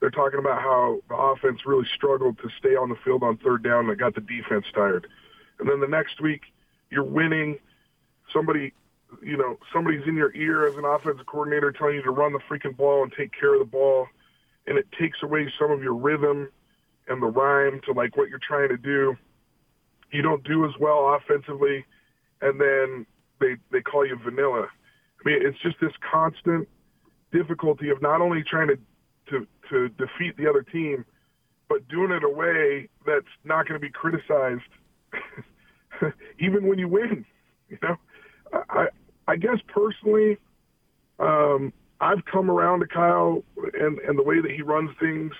[0.00, 3.62] They're talking about how the offense really struggled to stay on the field on third
[3.62, 5.06] down and it got the defense tired.
[5.58, 6.42] And then the next week
[6.90, 7.58] you're winning.
[8.32, 8.72] Somebody
[9.22, 12.40] you know, somebody's in your ear as an offensive coordinator telling you to run the
[12.50, 14.06] freaking ball and take care of the ball,
[14.66, 16.48] and it takes away some of your rhythm
[17.08, 19.16] and the rhyme to like what you're trying to do.
[20.12, 21.84] You don't do as well offensively,
[22.40, 23.06] and then
[23.40, 24.68] they they call you vanilla.
[25.24, 26.68] I mean, it's just this constant
[27.32, 28.78] difficulty of not only trying to
[29.30, 31.04] to to defeat the other team,
[31.68, 34.62] but doing it a way that's not going to be criticized,
[36.38, 37.24] even when you win.
[37.68, 37.96] You know,
[38.70, 38.86] I
[39.28, 40.38] I guess personally,
[41.18, 45.32] um, I've come around to Kyle and and the way that he runs things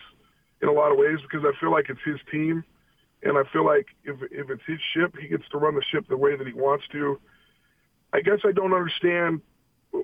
[0.62, 2.64] in a lot of ways because I feel like it's his team,
[3.22, 6.06] and I feel like if if it's his ship, he gets to run the ship
[6.08, 7.20] the way that he wants to.
[8.12, 9.42] I guess I don't understand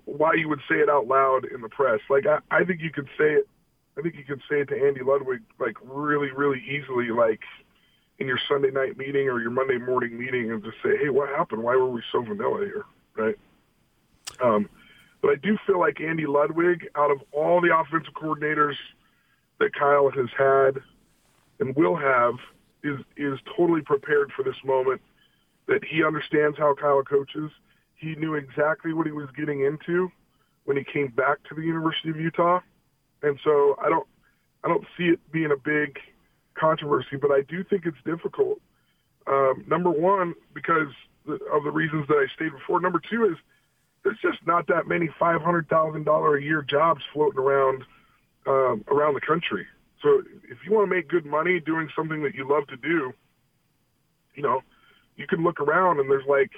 [0.05, 2.01] why you would say it out loud in the press.
[2.11, 3.49] Like I, I think you could say it.
[3.99, 7.41] I think you could say it to Andy Ludwig like really, really easily, like
[8.19, 11.29] in your Sunday night meeting or your Monday morning meeting, and just say, "Hey, what
[11.29, 11.63] happened?
[11.63, 12.85] Why were we so vanilla here?"
[13.17, 13.39] Right?
[14.41, 14.69] Um,
[15.21, 18.75] but I do feel like Andy Ludwig, out of all the offensive coordinators
[19.61, 20.83] that Kyle has had
[21.61, 22.35] and will have,
[22.83, 25.01] is is totally prepared for this moment.
[25.69, 27.51] That he understands how Kyle coaches.
[27.95, 30.11] He knew exactly what he was getting into
[30.65, 32.61] when he came back to the University of Utah,
[33.23, 34.07] and so I don't
[34.65, 35.99] I don't see it being a big
[36.55, 38.61] controversy, but I do think it's difficult.
[39.29, 40.89] Um, number one, because
[41.27, 42.81] of the reasons that I stated before.
[42.81, 43.37] Number two is
[44.05, 47.85] there's just not that many five hundred thousand dollar a year jobs floating around
[48.47, 49.67] um, around the country.
[50.03, 53.13] So if you want to make good money doing something that you love to do,
[54.35, 54.63] you know,
[55.17, 56.51] you can look around and there's like,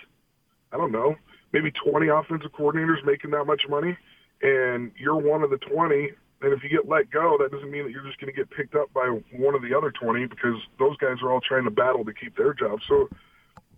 [0.73, 1.15] I don't know,
[1.53, 3.97] maybe 20 offensive coordinators making that much money,
[4.43, 6.11] and you're one of the 20.
[6.43, 8.51] And if you get let go, that doesn't mean that you're just going to get
[8.51, 11.71] picked up by one of the other 20 because those guys are all trying to
[11.71, 12.83] battle to keep their jobs.
[12.89, 13.09] So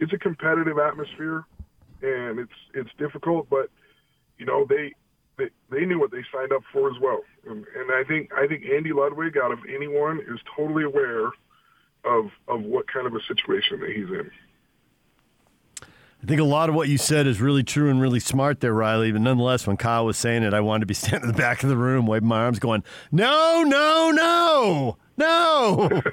[0.01, 1.45] it's a competitive atmosphere,
[2.03, 3.71] and it's it's difficult, but
[4.39, 4.95] you know they
[5.39, 7.21] they, they knew what they signed up for as well.
[7.47, 11.27] And, and I think I think Andy Ludwig, out of anyone, is totally aware
[12.05, 14.31] of of what kind of a situation that he's in.
[16.23, 18.73] I think a lot of what you said is really true and really smart there,
[18.73, 19.13] Riley.
[19.13, 21.63] But nonetheless, when Kyle was saying it, I wanted to be standing in the back
[21.63, 22.83] of the room, waving my arms, going,
[23.13, 26.03] "No, no, no, no."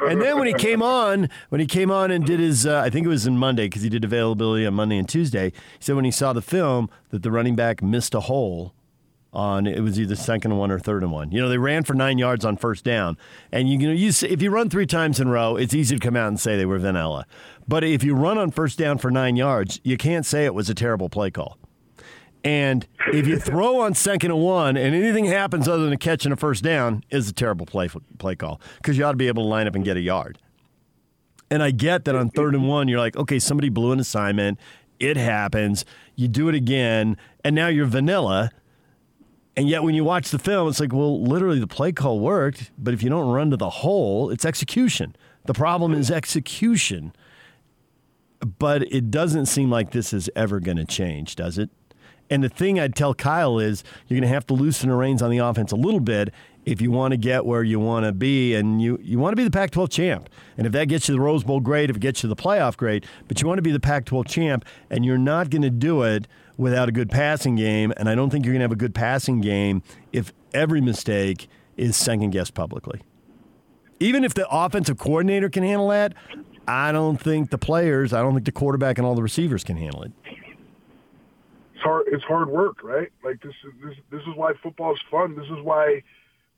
[0.00, 2.90] and then when he came on, when he came on and did his, uh, I
[2.90, 5.50] think it was in Monday because he did availability on Monday and Tuesday.
[5.50, 8.74] He said when he saw the film that the running back missed a hole
[9.32, 11.30] on it was either second and one or third and one.
[11.30, 13.16] You know, they ran for nine yards on first down,
[13.52, 15.96] and you, you know, you if you run three times in a row, it's easy
[15.96, 17.26] to come out and say they were vanilla.
[17.66, 20.70] But if you run on first down for nine yards, you can't say it was
[20.70, 21.58] a terrible play call.
[22.44, 26.24] And if you throw on second and one and anything happens other than a catch
[26.24, 29.28] and a first down, is a terrible play play call because you ought to be
[29.28, 30.38] able to line up and get a yard.
[31.50, 34.58] And I get that on third and one, you're like, okay, somebody blew an assignment.
[35.00, 35.84] It happens.
[36.14, 38.50] You do it again, and now you're vanilla.
[39.56, 42.70] And yet, when you watch the film, it's like, well, literally the play call worked,
[42.78, 45.16] but if you don't run to the hole, it's execution.
[45.46, 47.12] The problem is execution.
[48.40, 51.70] But it doesn't seem like this is ever going to change, does it?
[52.30, 55.22] And the thing I'd tell Kyle is you're going to have to loosen the reins
[55.22, 56.32] on the offense a little bit
[56.66, 59.36] if you want to get where you want to be, and you, you want to
[59.36, 60.28] be the Pac 12 champ.
[60.58, 61.88] And if that gets you the Rose Bowl, great.
[61.88, 63.06] If it gets you the playoff, great.
[63.26, 66.02] But you want to be the Pac 12 champ, and you're not going to do
[66.02, 67.92] it without a good passing game.
[67.96, 71.48] And I don't think you're going to have a good passing game if every mistake
[71.78, 73.00] is second guessed publicly.
[74.00, 76.12] Even if the offensive coordinator can handle that,
[76.66, 79.78] I don't think the players, I don't think the quarterback and all the receivers can
[79.78, 80.12] handle it
[81.78, 83.08] it's hard it's hard work, right?
[83.22, 85.36] Like this is this this is why football is fun.
[85.36, 86.02] This is why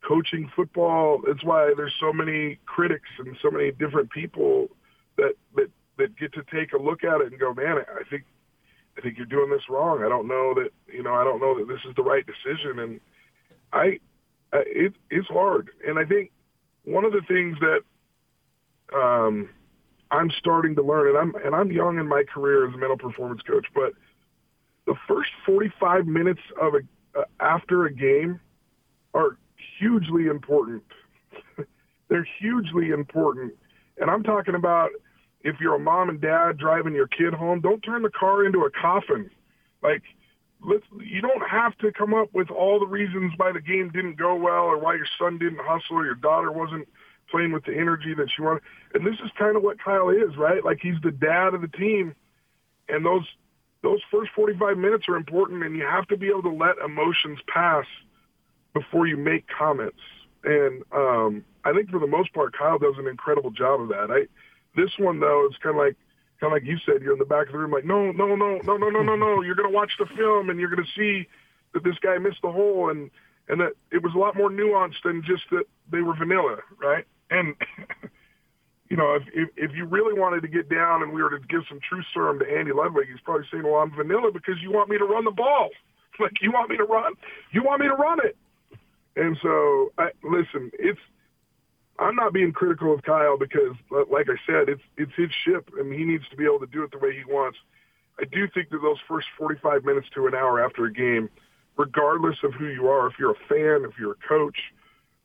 [0.01, 1.21] coaching football.
[1.27, 4.69] It's why there's so many critics and so many different people
[5.17, 8.23] that that that get to take a look at it and go, man, I think
[8.97, 10.03] I think you're doing this wrong.
[10.03, 12.79] I don't know that you know I don't know that this is the right decision,
[12.79, 12.99] and
[13.71, 13.99] I
[14.53, 15.69] it it's hard.
[15.87, 16.31] And I think
[16.83, 17.81] one of the things that
[18.97, 19.49] um,
[20.09, 22.97] I'm starting to learn, and I'm and I'm young in my career as a mental
[22.97, 23.93] performance coach, but
[24.85, 26.79] the first 45 minutes of a
[27.13, 28.39] uh, after a game
[29.13, 29.37] are
[29.79, 30.83] hugely important.
[32.09, 33.53] They're hugely important.
[33.97, 34.91] And I'm talking about
[35.41, 38.59] if you're a mom and dad driving your kid home, don't turn the car into
[38.61, 39.29] a coffin.
[39.83, 40.03] Like
[40.63, 44.15] let's you don't have to come up with all the reasons why the game didn't
[44.15, 46.87] go well or why your son didn't hustle or your daughter wasn't
[47.29, 48.61] playing with the energy that she wanted.
[48.93, 50.63] And this is kind of what Kyle is, right?
[50.63, 52.13] Like he's the dad of the team
[52.89, 53.25] and those
[53.83, 57.39] those first 45 minutes are important, and you have to be able to let emotions
[57.47, 57.85] pass
[58.73, 59.99] before you make comments.
[60.43, 64.09] And um, I think for the most part, Kyle does an incredible job of that.
[64.09, 64.27] I
[64.75, 65.95] this one though, it's kind of like
[66.39, 68.35] kind of like you said, you're in the back of the room, like no, no,
[68.35, 69.41] no, no, no, no, no, no.
[69.41, 71.27] You're gonna watch the film, and you're gonna see
[71.73, 73.11] that this guy missed the hole, and
[73.47, 77.05] and that it was a lot more nuanced than just that they were vanilla, right?
[77.29, 77.55] And
[78.91, 81.39] you know, if, if, if you really wanted to get down and we were to
[81.47, 84.69] give some truth serum to Andy Ludwig, he's probably saying, "Well, I'm vanilla because you
[84.69, 85.69] want me to run the ball.
[86.19, 87.13] like you want me to run,
[87.53, 88.35] you want me to run it."
[89.15, 90.99] And so, I, listen, it's
[91.99, 93.77] I'm not being critical of Kyle because,
[94.11, 96.83] like I said, it's it's his ship and he needs to be able to do
[96.83, 97.59] it the way he wants.
[98.19, 101.29] I do think that those first 45 minutes to an hour after a game,
[101.77, 104.57] regardless of who you are, if you're a fan, if you're a coach,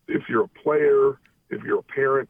[0.06, 1.18] if you're a player,
[1.50, 2.28] if you're a parent,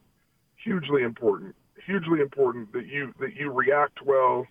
[0.66, 1.54] hugely important.
[1.86, 4.46] Hugely important that you that you react well,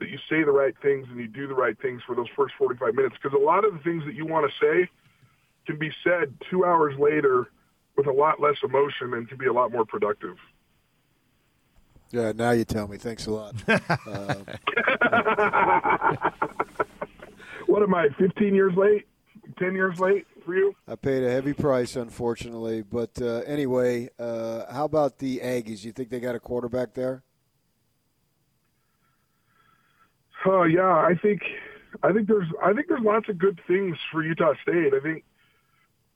[0.00, 2.54] that you say the right things and you do the right things for those first
[2.58, 3.16] 45 minutes.
[3.22, 4.88] Because a lot of the things that you want to say
[5.66, 7.50] can be said two hours later
[7.96, 10.36] with a lot less emotion and can be a lot more productive.
[12.10, 12.96] Yeah, now you tell me.
[12.96, 13.54] Thanks a lot.
[13.68, 14.36] uh,
[17.66, 18.08] what am I?
[18.18, 19.06] 15 years late?
[19.58, 20.26] 10 years late?
[20.48, 20.74] For you?
[20.86, 22.80] I paid a heavy price, unfortunately.
[22.80, 25.84] But uh, anyway, uh, how about the Aggies?
[25.84, 27.22] You think they got a quarterback there?
[30.46, 31.42] Oh uh, yeah, I think
[32.02, 34.94] I think there's I think there's lots of good things for Utah State.
[34.94, 35.24] I think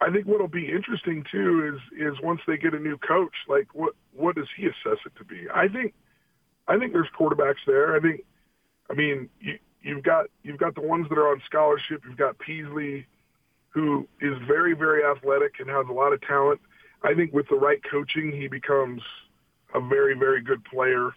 [0.01, 3.75] I think what'll be interesting too is is once they get a new coach, like
[3.75, 5.47] what what does he assess it to be?
[5.55, 5.93] I think
[6.69, 7.95] I think there's quarterbacks there.
[7.95, 8.25] I think
[8.89, 12.05] I mean you you've got you've got the ones that are on scholarship.
[12.09, 13.07] You've got Peasley,
[13.73, 16.61] who is very very athletic and has a lot of talent.
[17.03, 19.03] I think with the right coaching, he becomes
[19.75, 21.11] a very very good player.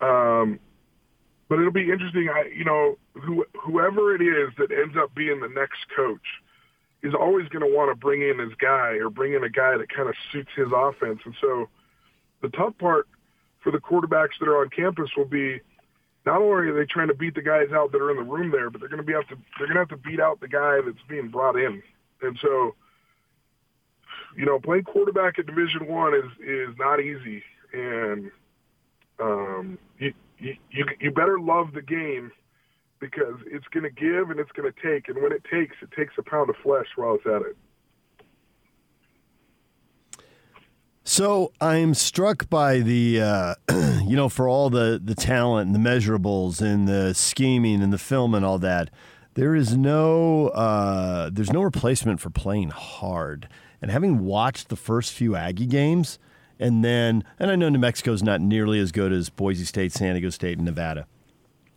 [0.00, 0.60] Um,
[1.48, 2.28] but it'll be interesting.
[2.28, 6.26] I you know who, whoever it is that ends up being the next coach
[7.02, 9.76] is always going to want to bring in his guy or bring in a guy
[9.76, 11.20] that kind of suits his offense.
[11.24, 11.68] And so
[12.42, 13.06] the tough part
[13.62, 15.60] for the quarterbacks that are on campus will be
[16.28, 18.50] not only are they trying to beat the guys out that are in the room
[18.50, 20.40] there, but they're going to be have to they're going to have to beat out
[20.40, 21.82] the guy that's being brought in.
[22.20, 22.74] And so,
[24.36, 28.30] you know, playing quarterback at Division One is is not easy, and
[29.18, 32.30] um, you, you you better love the game
[33.00, 35.90] because it's going to give and it's going to take, and when it takes, it
[35.96, 37.56] takes a pound of flesh while it's at it.
[41.08, 43.54] So I'm struck by the, uh,
[44.04, 47.98] you know, for all the the talent and the measurables and the scheming and the
[47.98, 48.90] film and all that,
[49.32, 53.48] there is no uh, there's no replacement for playing hard.
[53.80, 56.18] And having watched the first few Aggie games,
[56.60, 60.12] and then and I know New Mexico's not nearly as good as Boise State, San
[60.12, 61.06] Diego State, and Nevada.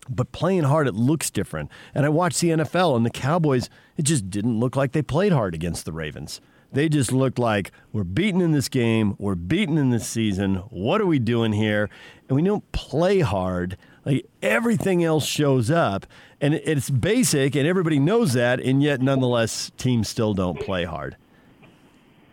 [0.10, 1.72] But playing hard, it looks different.
[1.96, 5.32] And I watched the NFL, and the Cowboys, it just didn't look like they played
[5.32, 6.42] hard against the Ravens.
[6.72, 10.56] They just looked like we're beaten in this game, we're beaten in this season.
[10.70, 11.90] What are we doing here?
[12.30, 13.78] And we don't play hard.
[14.06, 16.08] Like everything else shows up,
[16.40, 21.18] and it's basic, and everybody knows that, and yet nonetheless, teams still don't play hard.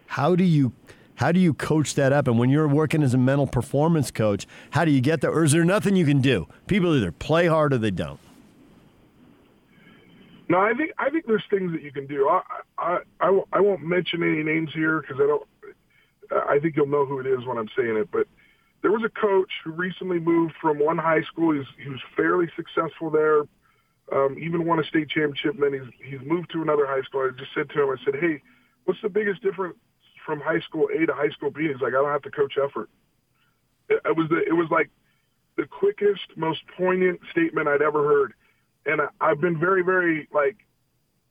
[0.06, 0.72] How do you
[1.16, 2.28] how do you coach that up?
[2.28, 5.32] And when you're working as a mental performance coach, how do you get there?
[5.32, 6.46] Or is there nothing you can do?
[6.68, 8.20] People either play hard or they don't.
[10.48, 12.28] No, I think I think there's things that you can do.
[12.28, 12.40] I
[12.78, 15.48] I, I, I won't mention any names here because I don't.
[16.30, 18.10] I think you'll know who it is when I'm saying it.
[18.10, 18.26] But
[18.82, 21.52] there was a coach who recently moved from one high school.
[21.54, 23.42] He's he was fairly successful there,
[24.12, 25.54] um, even won a state championship.
[25.54, 27.28] And then he's he's moved to another high school.
[27.28, 28.40] I just said to him, I said, "Hey,
[28.84, 29.76] what's the biggest difference
[30.24, 32.54] from high school A to high school B?" He's like, "I don't have to coach
[32.62, 32.88] effort."
[33.90, 34.88] It, it was the it was like
[35.58, 38.32] the quickest, most poignant statement I'd ever heard
[38.88, 40.56] and I, I've been very, very like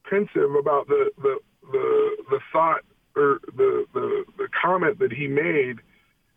[0.09, 1.39] pensive about the the
[1.71, 2.81] the, the thought
[3.15, 5.79] or the, the the comment that he made.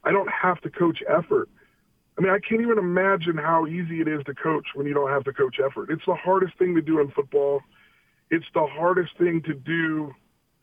[0.03, 1.49] I don't have to coach effort.
[2.19, 5.11] I mean, I can't even imagine how easy it is to coach when you don't
[5.11, 5.91] have to coach effort.
[5.91, 7.61] It's the hardest thing to do in football.
[8.31, 10.15] It's the hardest thing to do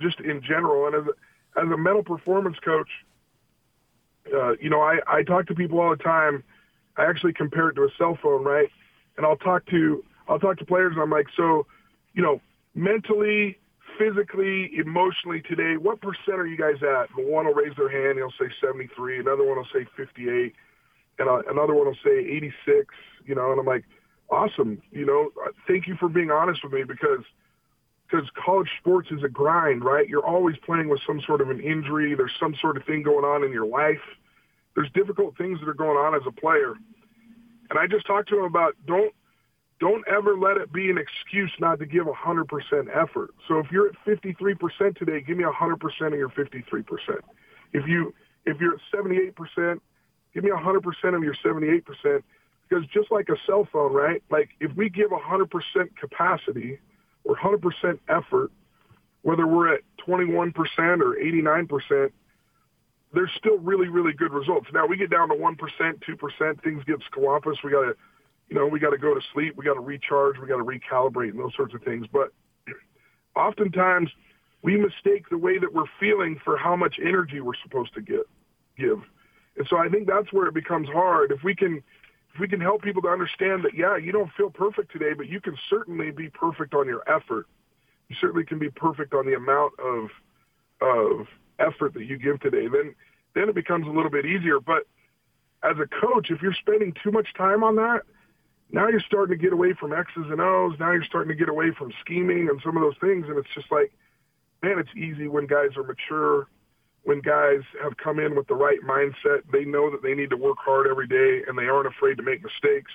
[0.01, 0.87] just in general.
[0.87, 2.89] And as a, as a mental performance coach,
[4.33, 6.43] uh, you know, I, I talk to people all the time.
[6.97, 8.69] I actually compare it to a cell phone, right?
[9.17, 11.65] And I'll talk to I'll talk to players and I'm like, so,
[12.13, 12.41] you know,
[12.75, 13.57] mentally,
[13.97, 17.09] physically, emotionally today, what percent are you guys at?
[17.15, 19.19] And one will raise their hand, and he'll say 73.
[19.19, 20.53] Another one will say 58.
[21.19, 22.93] And another one will say 86,
[23.25, 23.85] you know, and I'm like,
[24.29, 24.81] awesome.
[24.91, 27.23] You know, uh, thank you for being honest with me because
[28.09, 30.07] because college sports is a grind, right?
[30.07, 32.15] You're always playing with some sort of an injury.
[32.15, 33.99] There's some sort of thing going on in your life.
[34.75, 36.75] There's difficult things that are going on as a player.
[37.69, 39.13] And I just talked to him about don't
[39.79, 42.45] don't ever let it be an excuse not to give 100%
[42.95, 43.29] effort.
[43.47, 46.83] So if you're at 53% today, give me 100% of your 53%.
[47.73, 48.13] If you
[48.45, 49.79] if you're at 78%,
[50.33, 52.23] give me 100% of your 78%
[52.69, 54.23] because just like a cell phone, right?
[54.29, 55.49] Like if we give 100%
[55.99, 56.79] capacity
[57.25, 58.51] or 100% effort,
[59.21, 60.53] whether we're at 21%
[61.01, 62.11] or 89%,
[63.13, 64.67] there's still really, really good results.
[64.73, 67.55] Now we get down to 1%, 2%, things get squampus.
[67.63, 67.95] We got to
[68.49, 70.63] you know, we got to go to sleep, we got to recharge, we got to
[70.63, 72.05] recalibrate, and those sorts of things.
[72.11, 72.31] But
[73.35, 74.09] oftentimes,
[74.61, 78.27] we mistake the way that we're feeling for how much energy we're supposed to get,
[78.77, 78.99] give.
[79.57, 81.31] And so I think that's where it becomes hard.
[81.31, 81.83] If we can,
[82.33, 85.27] if we can help people to understand that, yeah, you don't feel perfect today, but
[85.27, 87.47] you can certainly be perfect on your effort.
[88.07, 90.09] You certainly can be perfect on the amount of
[90.79, 91.27] of
[91.59, 92.67] effort that you give today.
[92.67, 92.93] Then,
[93.33, 94.59] then it becomes a little bit easier.
[94.59, 94.83] But
[95.63, 98.01] as a coach, if you're spending too much time on that,
[98.71, 100.75] now you're starting to get away from X's and O's.
[100.79, 103.25] Now you're starting to get away from scheming and some of those things.
[103.27, 103.93] And it's just like,
[104.61, 106.47] man, it's easy when guys are mature,
[107.03, 109.43] when guys have come in with the right mindset.
[109.51, 112.23] They know that they need to work hard every day and they aren't afraid to
[112.23, 112.91] make mistakes,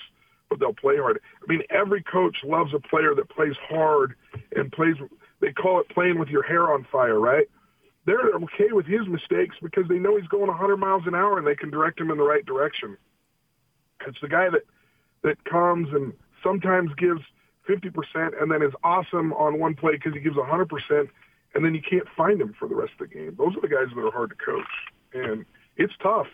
[0.51, 1.19] but they'll play hard.
[1.43, 4.15] I mean, every coach loves a player that plays hard
[4.55, 4.97] and plays,
[5.41, 7.47] they call it playing with your hair on fire, right?
[8.05, 11.47] They're okay with his mistakes because they know he's going 100 miles an hour and
[11.47, 12.99] they can direct him in the right direction.
[14.07, 14.63] It's the guy that
[15.23, 16.13] that comes and
[16.43, 17.21] sometimes gives
[17.69, 21.09] 50% and then is awesome on one play because he gives 100%
[21.55, 23.35] and then you can't find him for the rest of the game.
[23.39, 24.65] Those are the guys that are hard to coach,
[25.13, 25.45] and
[25.77, 26.27] it's tough.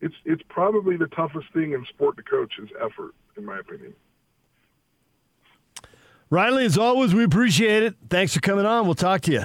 [0.00, 3.94] It's it's probably the toughest thing in sport to coach is effort, in my opinion.
[6.30, 7.94] Riley, as always, we appreciate it.
[8.08, 8.86] Thanks for coming on.
[8.86, 9.44] We'll talk to you.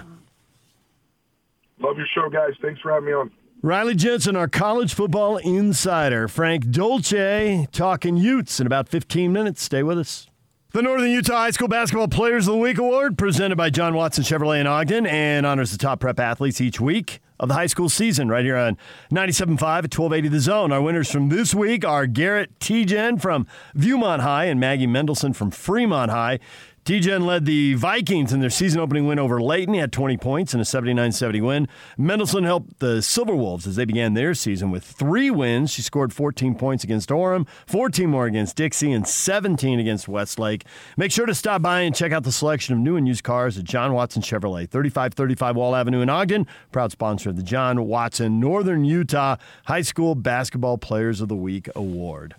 [1.79, 2.53] Love your show, guys.
[2.61, 3.31] Thanks for having me on.
[3.63, 6.27] Riley Jensen, our college football insider.
[6.27, 9.63] Frank Dolce talking Utes in about 15 minutes.
[9.63, 10.27] Stay with us.
[10.73, 14.23] The Northern Utah High School Basketball Players of the Week Award, presented by John Watson
[14.23, 17.89] Chevrolet in Ogden, and honors the top prep athletes each week of the high school
[17.89, 18.77] season right here on
[19.11, 20.71] 97.5 at 1280 The Zone.
[20.71, 25.49] Our winners from this week are Garrett Tgen from Viewmont High and Maggie Mendelson from
[25.49, 26.39] Fremont High.
[26.87, 29.73] Tgen led the Vikings in their season opening win over Layton.
[29.73, 31.67] He had 20 points in a 79 70 win.
[31.99, 35.69] Mendelson helped the Silver Wolves as they began their season with three wins.
[35.69, 40.63] She scored 14 points against Orem, 14 more against Dixie, and 17 against Westlake.
[40.95, 43.57] Make sure to stop by and check out the selection of new and used cars
[43.57, 46.47] at John Watson Chevrolet, 3535 Wall Avenue in Ogden.
[46.71, 49.35] Proud sponsor of the John Watson Northern Utah
[49.65, 52.35] High School Basketball Players of the Week Award.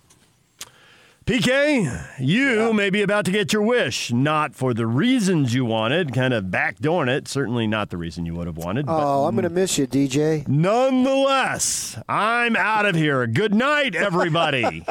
[1.28, 2.72] PK, you yeah.
[2.72, 6.44] may be about to get your wish, not for the reasons you wanted, kind of
[6.44, 7.28] backdooring it.
[7.28, 8.86] Certainly not the reason you would have wanted.
[8.88, 10.48] Oh, I'm going to miss you, DJ.
[10.48, 13.26] Nonetheless, I'm out of here.
[13.26, 14.86] Good night, everybody.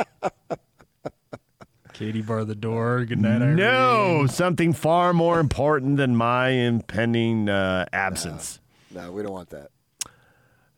[1.93, 3.03] Katie bar the door.
[3.05, 3.55] Good night, Irene.
[3.55, 8.59] No, something far more important than my impending uh, absence.
[8.93, 9.71] No, no, we don't want that.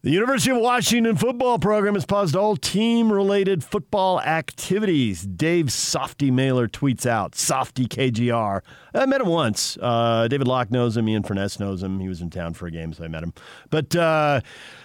[0.02, 5.24] The University of Washington football program has paused all team related football activities.
[5.24, 8.62] Dave Softy Mahler tweets out, Softy KJR.
[8.94, 9.78] I met him once.
[9.82, 11.10] Uh, David Locke knows him.
[11.10, 12.00] Ian Furness knows him.
[12.00, 13.34] He was in town for a game, so I met him.
[13.72, 14.40] But uh,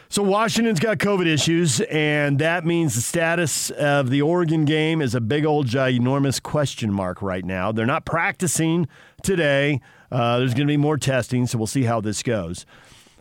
[0.09, 5.15] so Washington's got COVID issues, and that means the status of the Oregon game is
[5.15, 7.71] a big old ginormous question mark right now.
[7.71, 8.89] They're not practicing
[9.23, 9.81] today.
[10.11, 12.67] Uh, there's going to be more testing, so we'll see how this goes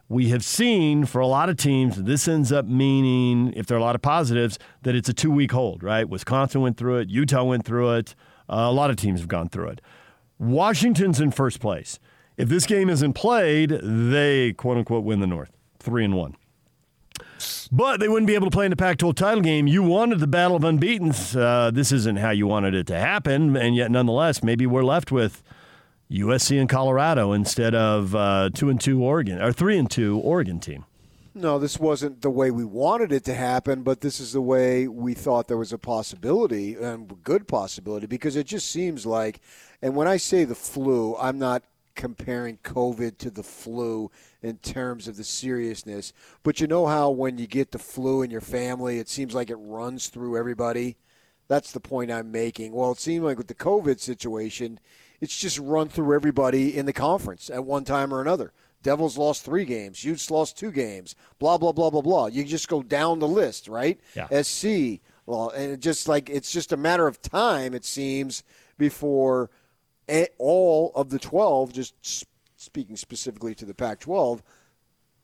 [0.10, 3.80] we have seen for a lot of teams, this ends up meaning, if there are
[3.80, 6.08] a lot of positives, that it's a two week hold, right?
[6.08, 8.16] Wisconsin went through it, Utah went through it,
[8.50, 9.82] uh, a lot of teams have gone through it.
[10.38, 12.00] Washington's in first place.
[12.38, 16.36] If this game isn't played, they quote unquote win the North, three and one.
[17.72, 19.68] But they wouldn't be able to play in the Pac 12 title game.
[19.68, 21.36] You wanted the battle of unbeatens.
[21.36, 23.56] Uh, this isn't how you wanted it to happen.
[23.56, 25.44] And yet, nonetheless, maybe we're left with
[26.14, 30.60] USC and Colorado instead of uh, two and two Oregon or three and two Oregon
[30.60, 30.86] team.
[31.36, 34.88] No, this wasn't the way we wanted it to happen, but this is the way
[34.88, 39.42] we thought there was a possibility and good possibility because it just seems like,
[39.82, 41.64] and when I say the flu, I'm not
[41.96, 44.12] comparing COVID to the flu
[44.44, 48.30] in terms of the seriousness, but you know how when you get the flu in
[48.30, 50.98] your family, it seems like it runs through everybody.
[51.48, 52.74] That's the point I'm making.
[52.74, 54.80] Well, it seemed like with the COVID situation,
[55.24, 58.52] it's just run through everybody in the conference at one time or another.
[58.82, 60.04] Devils lost three games.
[60.04, 61.16] Utes lost two games.
[61.40, 62.26] Blah blah blah blah blah.
[62.26, 63.98] You just go down the list, right?
[64.18, 64.42] Yeah.
[64.42, 65.00] SC.
[65.26, 67.74] Well, and it just like it's just a matter of time.
[67.74, 68.44] It seems
[68.78, 69.50] before
[70.38, 71.96] all of the twelve, just
[72.58, 74.42] speaking specifically to the Pac-12,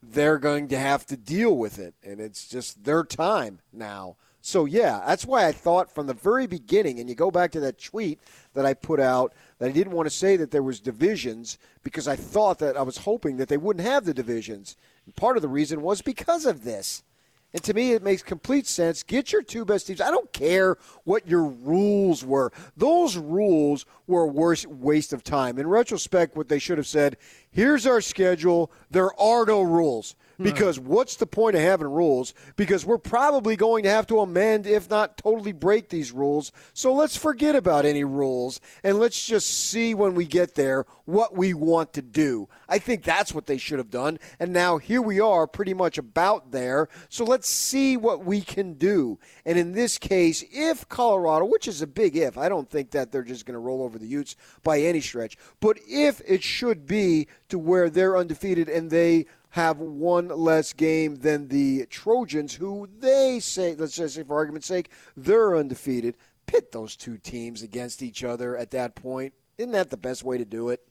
[0.02, 4.16] they're going to have to deal with it, and it's just their time now.
[4.42, 7.60] So yeah, that's why I thought from the very beginning, and you go back to
[7.62, 8.20] that tweet
[8.54, 12.08] that I put out that I didn't want to say that there was divisions because
[12.08, 14.78] I thought that I was hoping that they wouldn't have the divisions.
[15.06, 17.04] And part of the reason was because of this.
[17.52, 19.02] And to me, it makes complete sense.
[19.02, 20.02] Get your two best teams.
[20.02, 22.52] I don't care what your rules were.
[22.78, 25.58] Those rules were a worse waste of time.
[25.58, 27.18] In retrospect, what they should have said
[27.50, 28.72] here's our schedule.
[28.92, 30.16] There are no rules.
[30.50, 32.34] Because what's the point of having rules?
[32.56, 36.54] Because we're probably going to have to amend, if not totally break these rules.
[36.74, 41.36] So let's forget about any rules and let's just see when we get there what
[41.36, 42.48] we want to do.
[42.70, 44.18] I think that's what they should have done.
[44.40, 46.88] And now here we are, pretty much about there.
[47.10, 49.20] So let's see what we can do.
[49.46, 53.12] And in this case, if Colorado, which is a big if, I don't think that
[53.12, 56.86] they're just going to roll over the Utes by any stretch, but if it should
[56.86, 62.88] be to where they're undefeated and they have one less game than the Trojans, who
[63.00, 66.16] they say, let's just say for argument's sake, they're undefeated.
[66.45, 69.34] Pit those two teams against each other at that point.
[69.58, 70.82] Isn't that the best way to do it?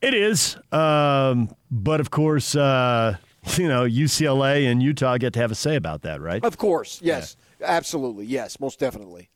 [0.00, 0.56] It is.
[0.72, 3.16] Um, but of course, uh,
[3.56, 6.42] you know, UCLA and Utah get to have a say about that, right?
[6.44, 7.00] Of course.
[7.02, 7.36] Yes.
[7.60, 7.66] Yeah.
[7.68, 8.24] Absolutely.
[8.24, 8.58] Yes.
[8.60, 9.28] Most definitely.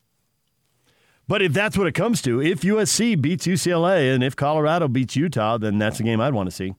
[1.26, 5.16] But if that's what it comes to, if USC beats UCLA and if Colorado beats
[5.16, 6.74] Utah, then that's a game I'd want to see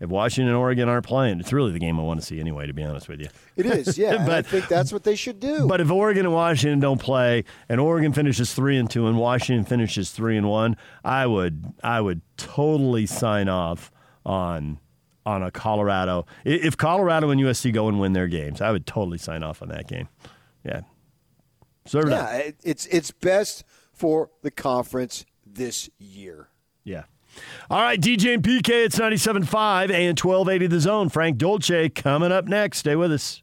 [0.00, 2.66] if Washington and Oregon aren't playing, it's really the game I want to see anyway.
[2.66, 3.98] To be honest with you, it is.
[3.98, 5.66] Yeah, but I think that's what they should do.
[5.66, 9.64] But if Oregon and Washington don't play, and Oregon finishes three and two, and Washington
[9.64, 13.90] finishes three and one, I would I would totally sign off
[14.24, 14.78] on
[15.26, 16.26] on a Colorado.
[16.44, 19.68] If Colorado and USC go and win their games, I would totally sign off on
[19.68, 20.08] that game.
[20.64, 20.82] Yeah.
[21.86, 22.10] Serve.
[22.10, 26.48] Yeah, it- it's it's best for the conference this year.
[26.84, 27.04] Yeah.
[27.70, 31.08] All right, DJ and PK, it's 97.5 and 1280 The Zone.
[31.08, 32.78] Frank Dolce coming up next.
[32.78, 33.42] Stay with us.